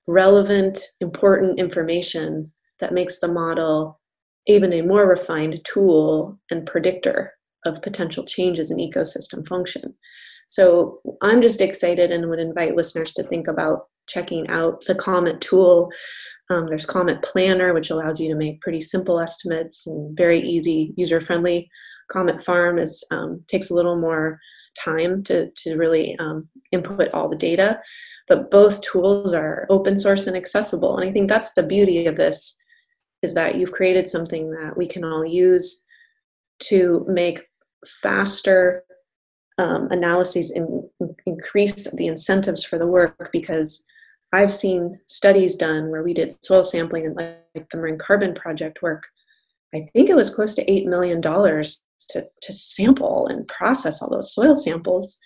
[0.08, 2.50] relevant, important information
[2.84, 3.98] that makes the model
[4.46, 7.32] even a more refined tool and predictor
[7.64, 9.94] of potential changes in ecosystem function.
[10.48, 15.40] So I'm just excited and would invite listeners to think about checking out the Comet
[15.40, 15.88] tool.
[16.50, 20.92] Um, there's Comet Planner, which allows you to make pretty simple estimates and very easy,
[20.98, 21.70] user-friendly.
[22.12, 24.38] Comet Farm is um, takes a little more
[24.78, 27.80] time to, to really um, input all the data
[28.28, 32.16] but both tools are open source and accessible and i think that's the beauty of
[32.16, 32.56] this
[33.24, 35.84] is that you've created something that we can all use
[36.60, 37.48] to make
[38.02, 38.84] faster
[39.58, 40.84] um, analyses and
[41.26, 43.84] increase the incentives for the work because
[44.32, 48.82] i've seen studies done where we did soil sampling and like the Marin Carbon Project
[48.82, 49.06] work.
[49.74, 54.34] I think it was close to $8 million to, to sample and process all those
[54.34, 55.18] soil samples.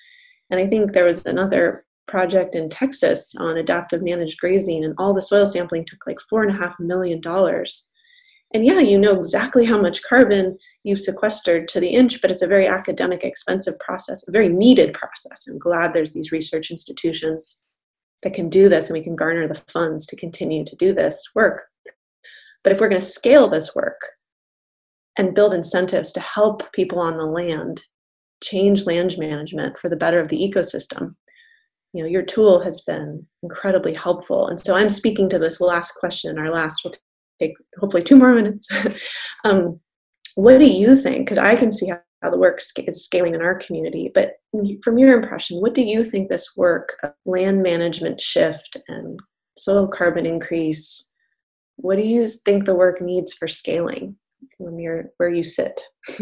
[0.50, 5.14] And i think there was another project in Texas on adaptive managed grazing, and all
[5.14, 7.92] the soil sampling took like four and a half million dollars.
[8.54, 12.42] And yeah, you know exactly how much carbon you've sequestered to the inch, but it's
[12.42, 15.46] a very academic, expensive process, a very needed process.
[15.46, 17.66] I'm glad there's these research institutions
[18.22, 21.22] that can do this and we can garner the funds to continue to do this
[21.34, 21.64] work.
[22.64, 24.00] But if we're going to scale this work
[25.18, 27.82] and build incentives to help people on the land
[28.42, 31.14] change land management for the better of the ecosystem,
[31.92, 34.48] you know your tool has been incredibly helpful.
[34.48, 36.92] And so i'm speaking to this last question our last will
[37.40, 38.66] take hopefully two more minutes.
[39.44, 39.80] Um,
[40.34, 41.26] what do you think?
[41.26, 44.34] Because i can see how, how the work is scaling in our community but
[44.82, 49.18] from your impression what do you think this work of land management shift and
[49.56, 51.10] soil carbon increase
[51.78, 54.16] what do you think the work needs for scaling
[54.56, 55.80] from your where you sit?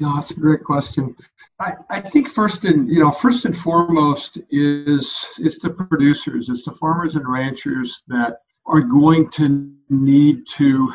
[0.00, 1.16] No that's a great question
[1.60, 6.64] I, I think first and you know first and foremost is it's the producers, it's
[6.64, 10.92] the farmers and ranchers that are going to need to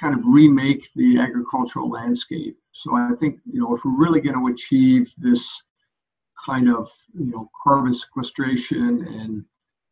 [0.00, 2.56] kind of remake the agricultural landscape.
[2.72, 5.62] So I think you know if we're really going to achieve this
[6.44, 9.44] kind of you know carbon sequestration and,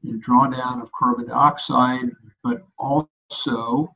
[0.05, 2.11] and drawdown of carbon dioxide,
[2.43, 3.93] but also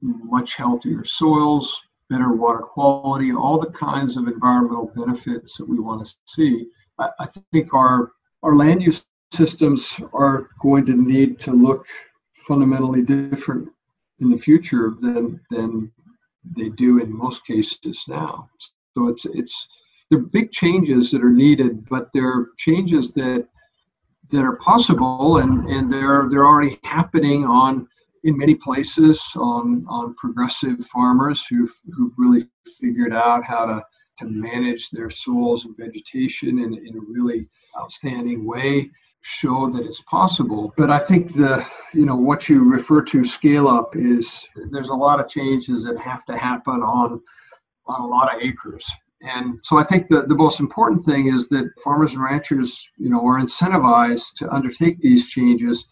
[0.00, 1.82] much healthier soils,
[2.14, 6.66] better water quality, all the kinds of environmental benefits that we want to see.
[7.00, 8.12] I, I think our
[8.44, 11.86] our land use systems are going to need to look
[12.46, 13.68] fundamentally different
[14.20, 15.90] in the future than than
[16.56, 18.48] they do in most cases now.
[18.96, 19.68] So it's it's
[20.08, 23.48] they're big changes that are needed, but they're changes that
[24.30, 27.88] that are possible and, and they're they're already happening on
[28.24, 32.42] in many places on, on progressive farmers who've, who've really
[32.80, 33.84] figured out how to,
[34.18, 37.46] to manage their soils and vegetation in, in a really
[37.78, 38.90] outstanding way
[39.26, 40.72] show that it's possible.
[40.76, 44.94] But i think the you know what you refer to scale up is there's a
[44.94, 47.22] lot of changes that have to happen on
[47.86, 48.86] on a lot of acres.
[49.22, 53.08] And so i think the, the most important thing is that farmers and ranchers you
[53.08, 55.86] know are incentivized to undertake these changes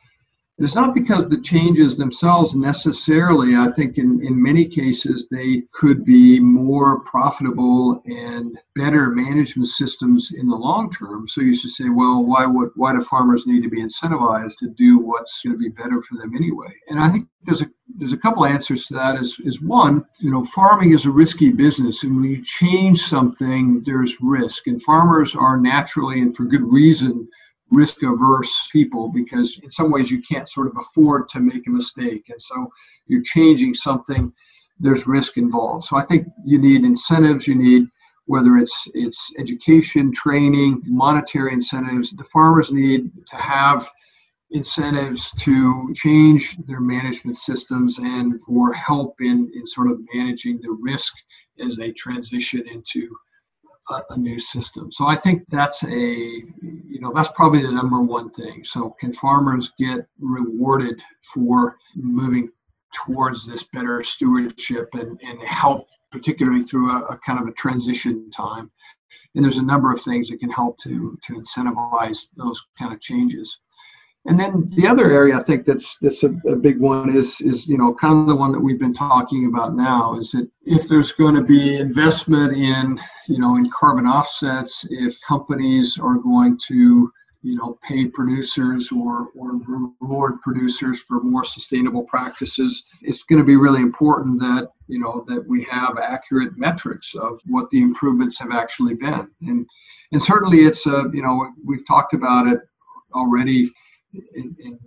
[0.62, 6.04] it's not because the changes themselves necessarily, I think in, in many cases, they could
[6.04, 11.26] be more profitable and better management systems in the long term.
[11.26, 14.68] So you should say, well, why would why do farmers need to be incentivized to
[14.68, 16.72] do what's going to be better for them anyway?
[16.88, 19.20] And I think there's a there's a couple answers to that.
[19.20, 23.82] Is is one, you know, farming is a risky business, and when you change something,
[23.84, 27.28] there's risk, and farmers are naturally and for good reason
[27.72, 31.70] risk averse people because in some ways you can't sort of afford to make a
[31.70, 32.24] mistake.
[32.28, 32.70] And so
[33.06, 34.32] you're changing something
[34.78, 35.84] there's risk involved.
[35.84, 37.86] So i think you need incentives you need
[38.26, 43.88] whether it's it's education training monetary incentives the farmers need to have
[44.50, 50.70] incentives to change their management systems and for help in, in sort of managing the
[50.80, 51.12] risk
[51.64, 53.08] as they transition into
[53.90, 56.42] a, a new system so i think that's a
[56.92, 58.64] you know, that's probably the number one thing.
[58.64, 61.02] So, can farmers get rewarded
[61.34, 62.50] for moving
[62.94, 68.30] towards this better stewardship and, and help, particularly through a, a kind of a transition
[68.30, 68.70] time?
[69.34, 73.00] And there's a number of things that can help to to incentivize those kind of
[73.00, 73.58] changes.
[74.24, 77.66] And then the other area I think that's that's a, a, big one is is
[77.66, 80.86] you know kind of the one that we've been talking about now is that if
[80.86, 86.56] there's going to be investment in you know in carbon offsets, if companies are going
[86.68, 87.10] to
[87.42, 89.56] you know pay producers or or
[90.00, 95.24] reward producers for more sustainable practices, it's going to be really important that you know
[95.26, 99.28] that we have accurate metrics of what the improvements have actually been.
[99.40, 99.66] And
[100.12, 102.60] and certainly it's a you know we've talked about it
[103.14, 103.68] already
[104.12, 104.78] in, in,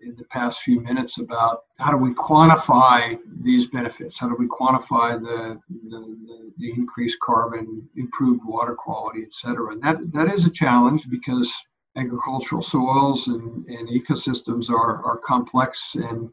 [0.00, 4.18] in, the past few minutes about how do we quantify these benefits?
[4.18, 5.58] How do we quantify the,
[5.88, 9.72] the, the increased carbon, improved water quality, et cetera?
[9.72, 11.54] And that, that is a challenge because
[11.96, 16.32] agricultural soils and, and ecosystems are, are complex and,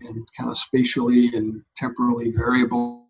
[0.00, 3.00] and kind of spatially and temporally variable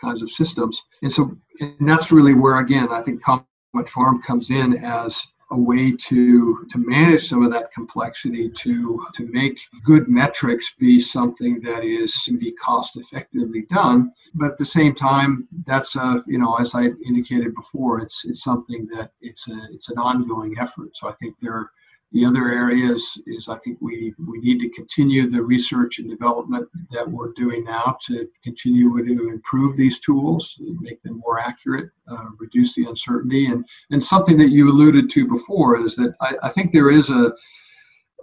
[0.00, 0.82] kinds of systems.
[1.02, 5.22] And so and that's really where, again, I think Comet Farm comes in as
[5.52, 11.00] a way to to manage some of that complexity to to make good metrics be
[11.00, 14.12] something that is to be cost effectively done.
[14.34, 18.42] But at the same time that's a you know as i indicated before it's it's
[18.42, 20.90] something that it's a it's an ongoing effort.
[20.94, 21.70] So i think there
[22.12, 26.68] the other areas is I think we, we need to continue the research and development
[26.90, 32.26] that we're doing now to continue to improve these tools, make them more accurate, uh,
[32.38, 33.46] reduce the uncertainty.
[33.46, 37.10] And, and something that you alluded to before is that I, I think there is
[37.10, 37.32] a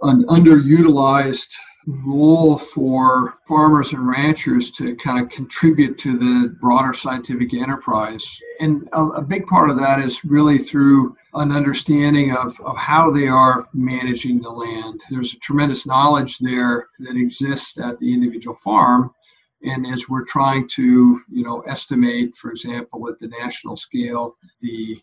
[0.02, 1.54] an underutilized
[1.88, 8.26] role for farmers and ranchers to kind of contribute to the broader scientific enterprise.
[8.60, 13.10] And a, a, big part of that is really through an understanding of, of how
[13.10, 15.00] they are managing the land.
[15.08, 19.14] There's a tremendous knowledge there that exists at the individual farm.
[19.62, 25.00] And as we're trying to, you know, estimate, for example, at the national scale, the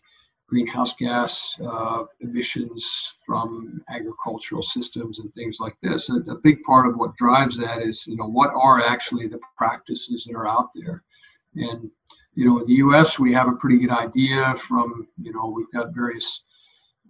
[0.48, 6.08] greenhouse gas uh, emissions from agricultural systems and things like this.
[6.08, 9.40] A, a, big part of what drives that is, you know, what are actually the
[9.56, 11.02] practices that are out there.
[11.56, 11.90] And,
[12.34, 15.70] you know, in the U.S., we have a pretty good idea from, you know, we've
[15.72, 16.42] got various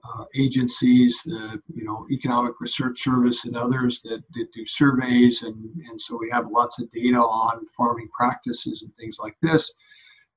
[0.04, 5.42] uh, agencies, the, you know, Economic Research Service and others that, that do surveys.
[5.42, 5.56] And,
[5.90, 9.70] and so we have lots of data on farming practices and things like this.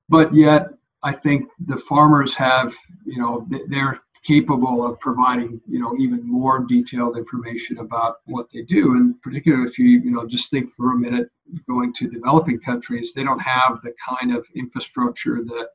[0.08, 0.66] But yet,
[1.02, 2.74] I think the farmers have,
[3.04, 8.62] you know, they're capable of providing, you know, even more detailed information about what they
[8.62, 8.92] do.
[8.92, 11.28] And particularly if you, you know, just think for a minute
[11.66, 15.68] going to developing countries, they don't have the kind of infrastructure that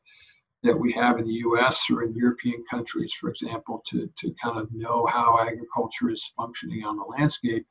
[0.63, 4.57] that we have in the US or in European countries, for example, to, to kind
[4.57, 7.67] of know how agriculture is functioning on the landscape.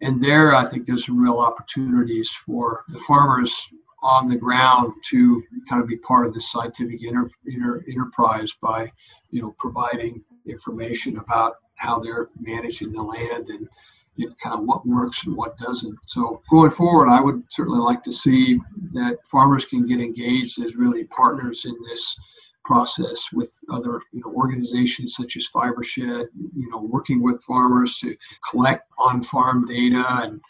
[0.00, 3.68] And there, I think there's real opportunities for the farmers
[4.02, 8.90] on the ground to kind of be part of this scientific inter, inter, enterprise by,
[9.30, 13.68] you know, providing information about how they're managing the land and
[14.16, 15.96] you know, kind of what works and what doesn't.
[16.06, 18.58] So going forward, I would certainly like to see
[18.92, 22.16] that farmers can get engaged as really partners in this
[22.64, 28.14] process with other you know organizations such as Fibershed, you know, working with farmers to
[28.50, 30.40] collect on-farm data and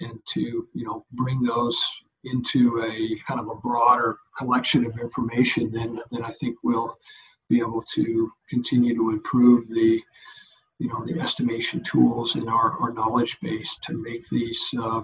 [0.00, 1.80] and to you know bring those
[2.24, 6.96] into a kind of a broader collection of information, then then I think we'll
[7.48, 10.02] be able to continue to improve the
[10.78, 15.02] you know the estimation tools in our, our knowledge base to make these uh,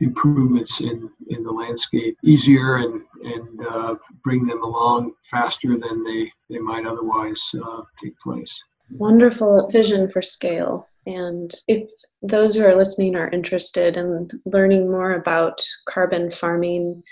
[0.00, 3.94] improvements in, in the landscape easier and and uh,
[4.24, 8.62] bring them along faster than they, they might otherwise uh, take place.
[8.90, 10.88] Wonderful vision for scale.
[11.06, 11.88] And if
[12.22, 17.02] those who are listening are interested in learning more about carbon farming,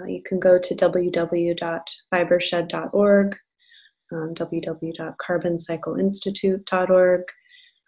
[0.00, 3.36] uh, you can go to www.fibershed.org,
[4.12, 7.22] um, www.carboncycleinstitute.org.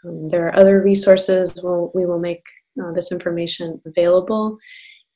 [0.04, 1.60] Um, there are other resources.
[1.62, 2.44] We'll, we will make
[2.82, 4.56] uh, this information available.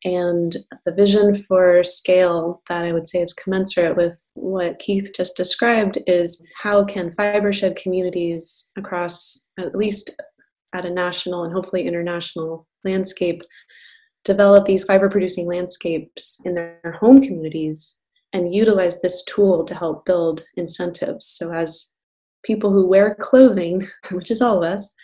[0.04, 5.34] And the vision for scale that I would say is commensurate with what Keith just
[5.36, 10.10] described is how can fibershed communities across at least
[10.74, 13.42] at a national and hopefully international landscape
[14.24, 18.02] develop these fiber producing landscapes in their home communities
[18.32, 21.26] and utilize this tool to help build incentives.
[21.26, 21.94] So as
[22.46, 24.94] people who wear clothing which is all of us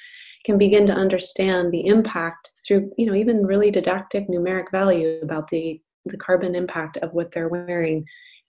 [0.44, 5.48] can begin to understand the impact through you know even really didactic numeric value about
[5.48, 8.04] the the carbon impact of what they're wearing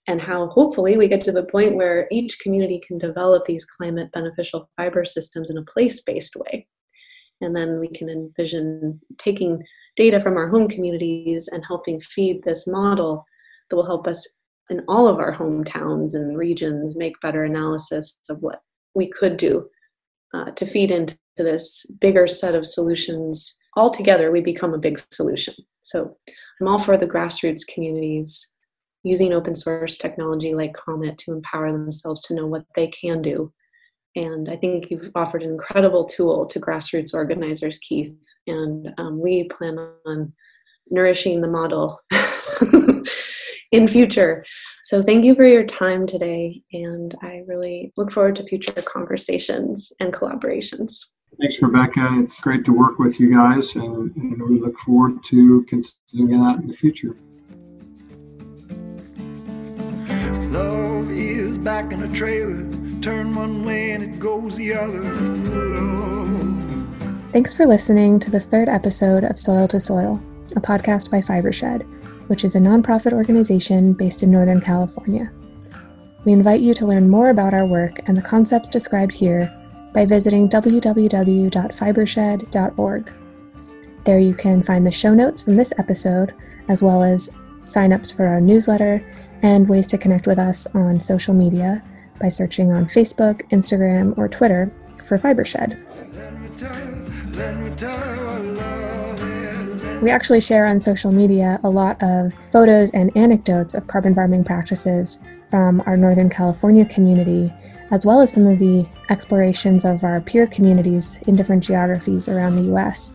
[0.06, 4.10] and how hopefully we get to the point where each community can develop these climate
[4.12, 6.66] beneficial fiber systems in a place based way.
[7.40, 9.62] And then we can envision taking
[9.96, 13.24] data from our home communities and helping feed this model
[13.68, 14.26] that will help us
[14.70, 18.62] in all of our hometowns and regions make better analysis of what
[18.94, 19.68] we could do
[20.32, 23.56] uh, to feed into this bigger set of solutions.
[23.76, 25.54] All together, we become a big solution.
[25.80, 26.16] So
[26.60, 28.53] I'm all for the grassroots communities
[29.04, 33.52] using open source technology like Comet to empower themselves to know what they can do.
[34.16, 38.16] And I think you've offered an incredible tool to grassroots organizers, Keith.
[38.46, 40.32] And um, we plan on
[40.90, 42.00] nourishing the model
[43.72, 44.44] in future.
[44.84, 46.62] So thank you for your time today.
[46.72, 51.06] And I really look forward to future conversations and collaborations.
[51.40, 52.20] Thanks, Rebecca.
[52.22, 56.60] It's great to work with you guys, and, and we look forward to continuing that
[56.60, 57.16] in the future.
[60.54, 62.64] Love is back in a trailer.
[63.00, 65.02] Turn one way and it goes the other.
[67.32, 70.22] Thanks for listening to the third episode of Soil to Soil,
[70.54, 71.82] a podcast by Fibershed,
[72.28, 75.28] which is a nonprofit organization based in Northern California.
[76.24, 79.52] We invite you to learn more about our work and the concepts described here
[79.92, 83.12] by visiting www.fibershed.org.
[84.04, 86.32] There you can find the show notes from this episode,
[86.68, 87.28] as well as
[87.64, 89.04] signups for our newsletter
[89.42, 91.82] and ways to connect with us on social media
[92.20, 94.72] by searching on Facebook, Instagram, or Twitter
[95.04, 95.78] for Fibershed.
[100.00, 104.44] We actually share on social media a lot of photos and anecdotes of carbon farming
[104.44, 107.52] practices from our Northern California community,
[107.90, 112.54] as well as some of the explorations of our peer communities in different geographies around
[112.56, 113.14] the US.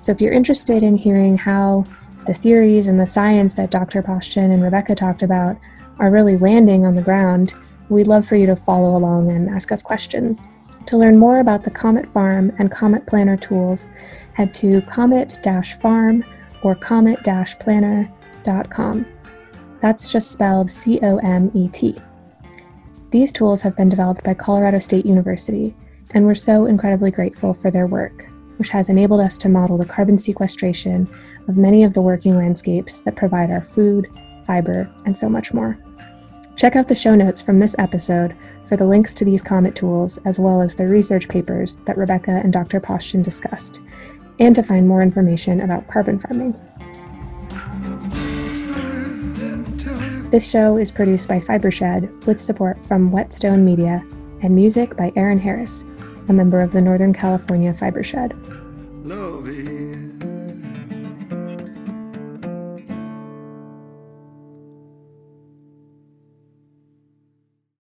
[0.00, 1.84] So if you're interested in hearing how
[2.26, 4.02] the theories and the science that Dr.
[4.02, 5.56] Paustian and Rebecca talked about
[5.98, 7.54] are really landing on the ground,
[7.88, 10.48] we'd love for you to follow along and ask us questions.
[10.86, 13.88] To learn more about the Comet Farm and Comet Planner tools,
[14.34, 15.38] head to comet
[15.80, 16.24] farm
[16.62, 19.06] or comet planner.com.
[19.80, 21.94] That's just spelled C O M E T.
[23.10, 25.74] These tools have been developed by Colorado State University,
[26.10, 28.28] and we're so incredibly grateful for their work
[28.64, 31.06] which has enabled us to model the carbon sequestration
[31.48, 34.08] of many of the working landscapes that provide our food,
[34.46, 35.78] fiber, and so much more.
[36.56, 38.34] Check out the show notes from this episode
[38.64, 42.40] for the links to these Comet tools, as well as the research papers that Rebecca
[42.42, 42.80] and Dr.
[42.80, 43.82] Paustian discussed,
[44.38, 46.54] and to find more information about carbon farming.
[50.30, 54.02] This show is produced by Fibershed with support from Whetstone Media
[54.40, 55.84] and music by Aaron Harris
[56.28, 58.32] a member of the Northern California Fibershed.
[59.04, 59.48] Love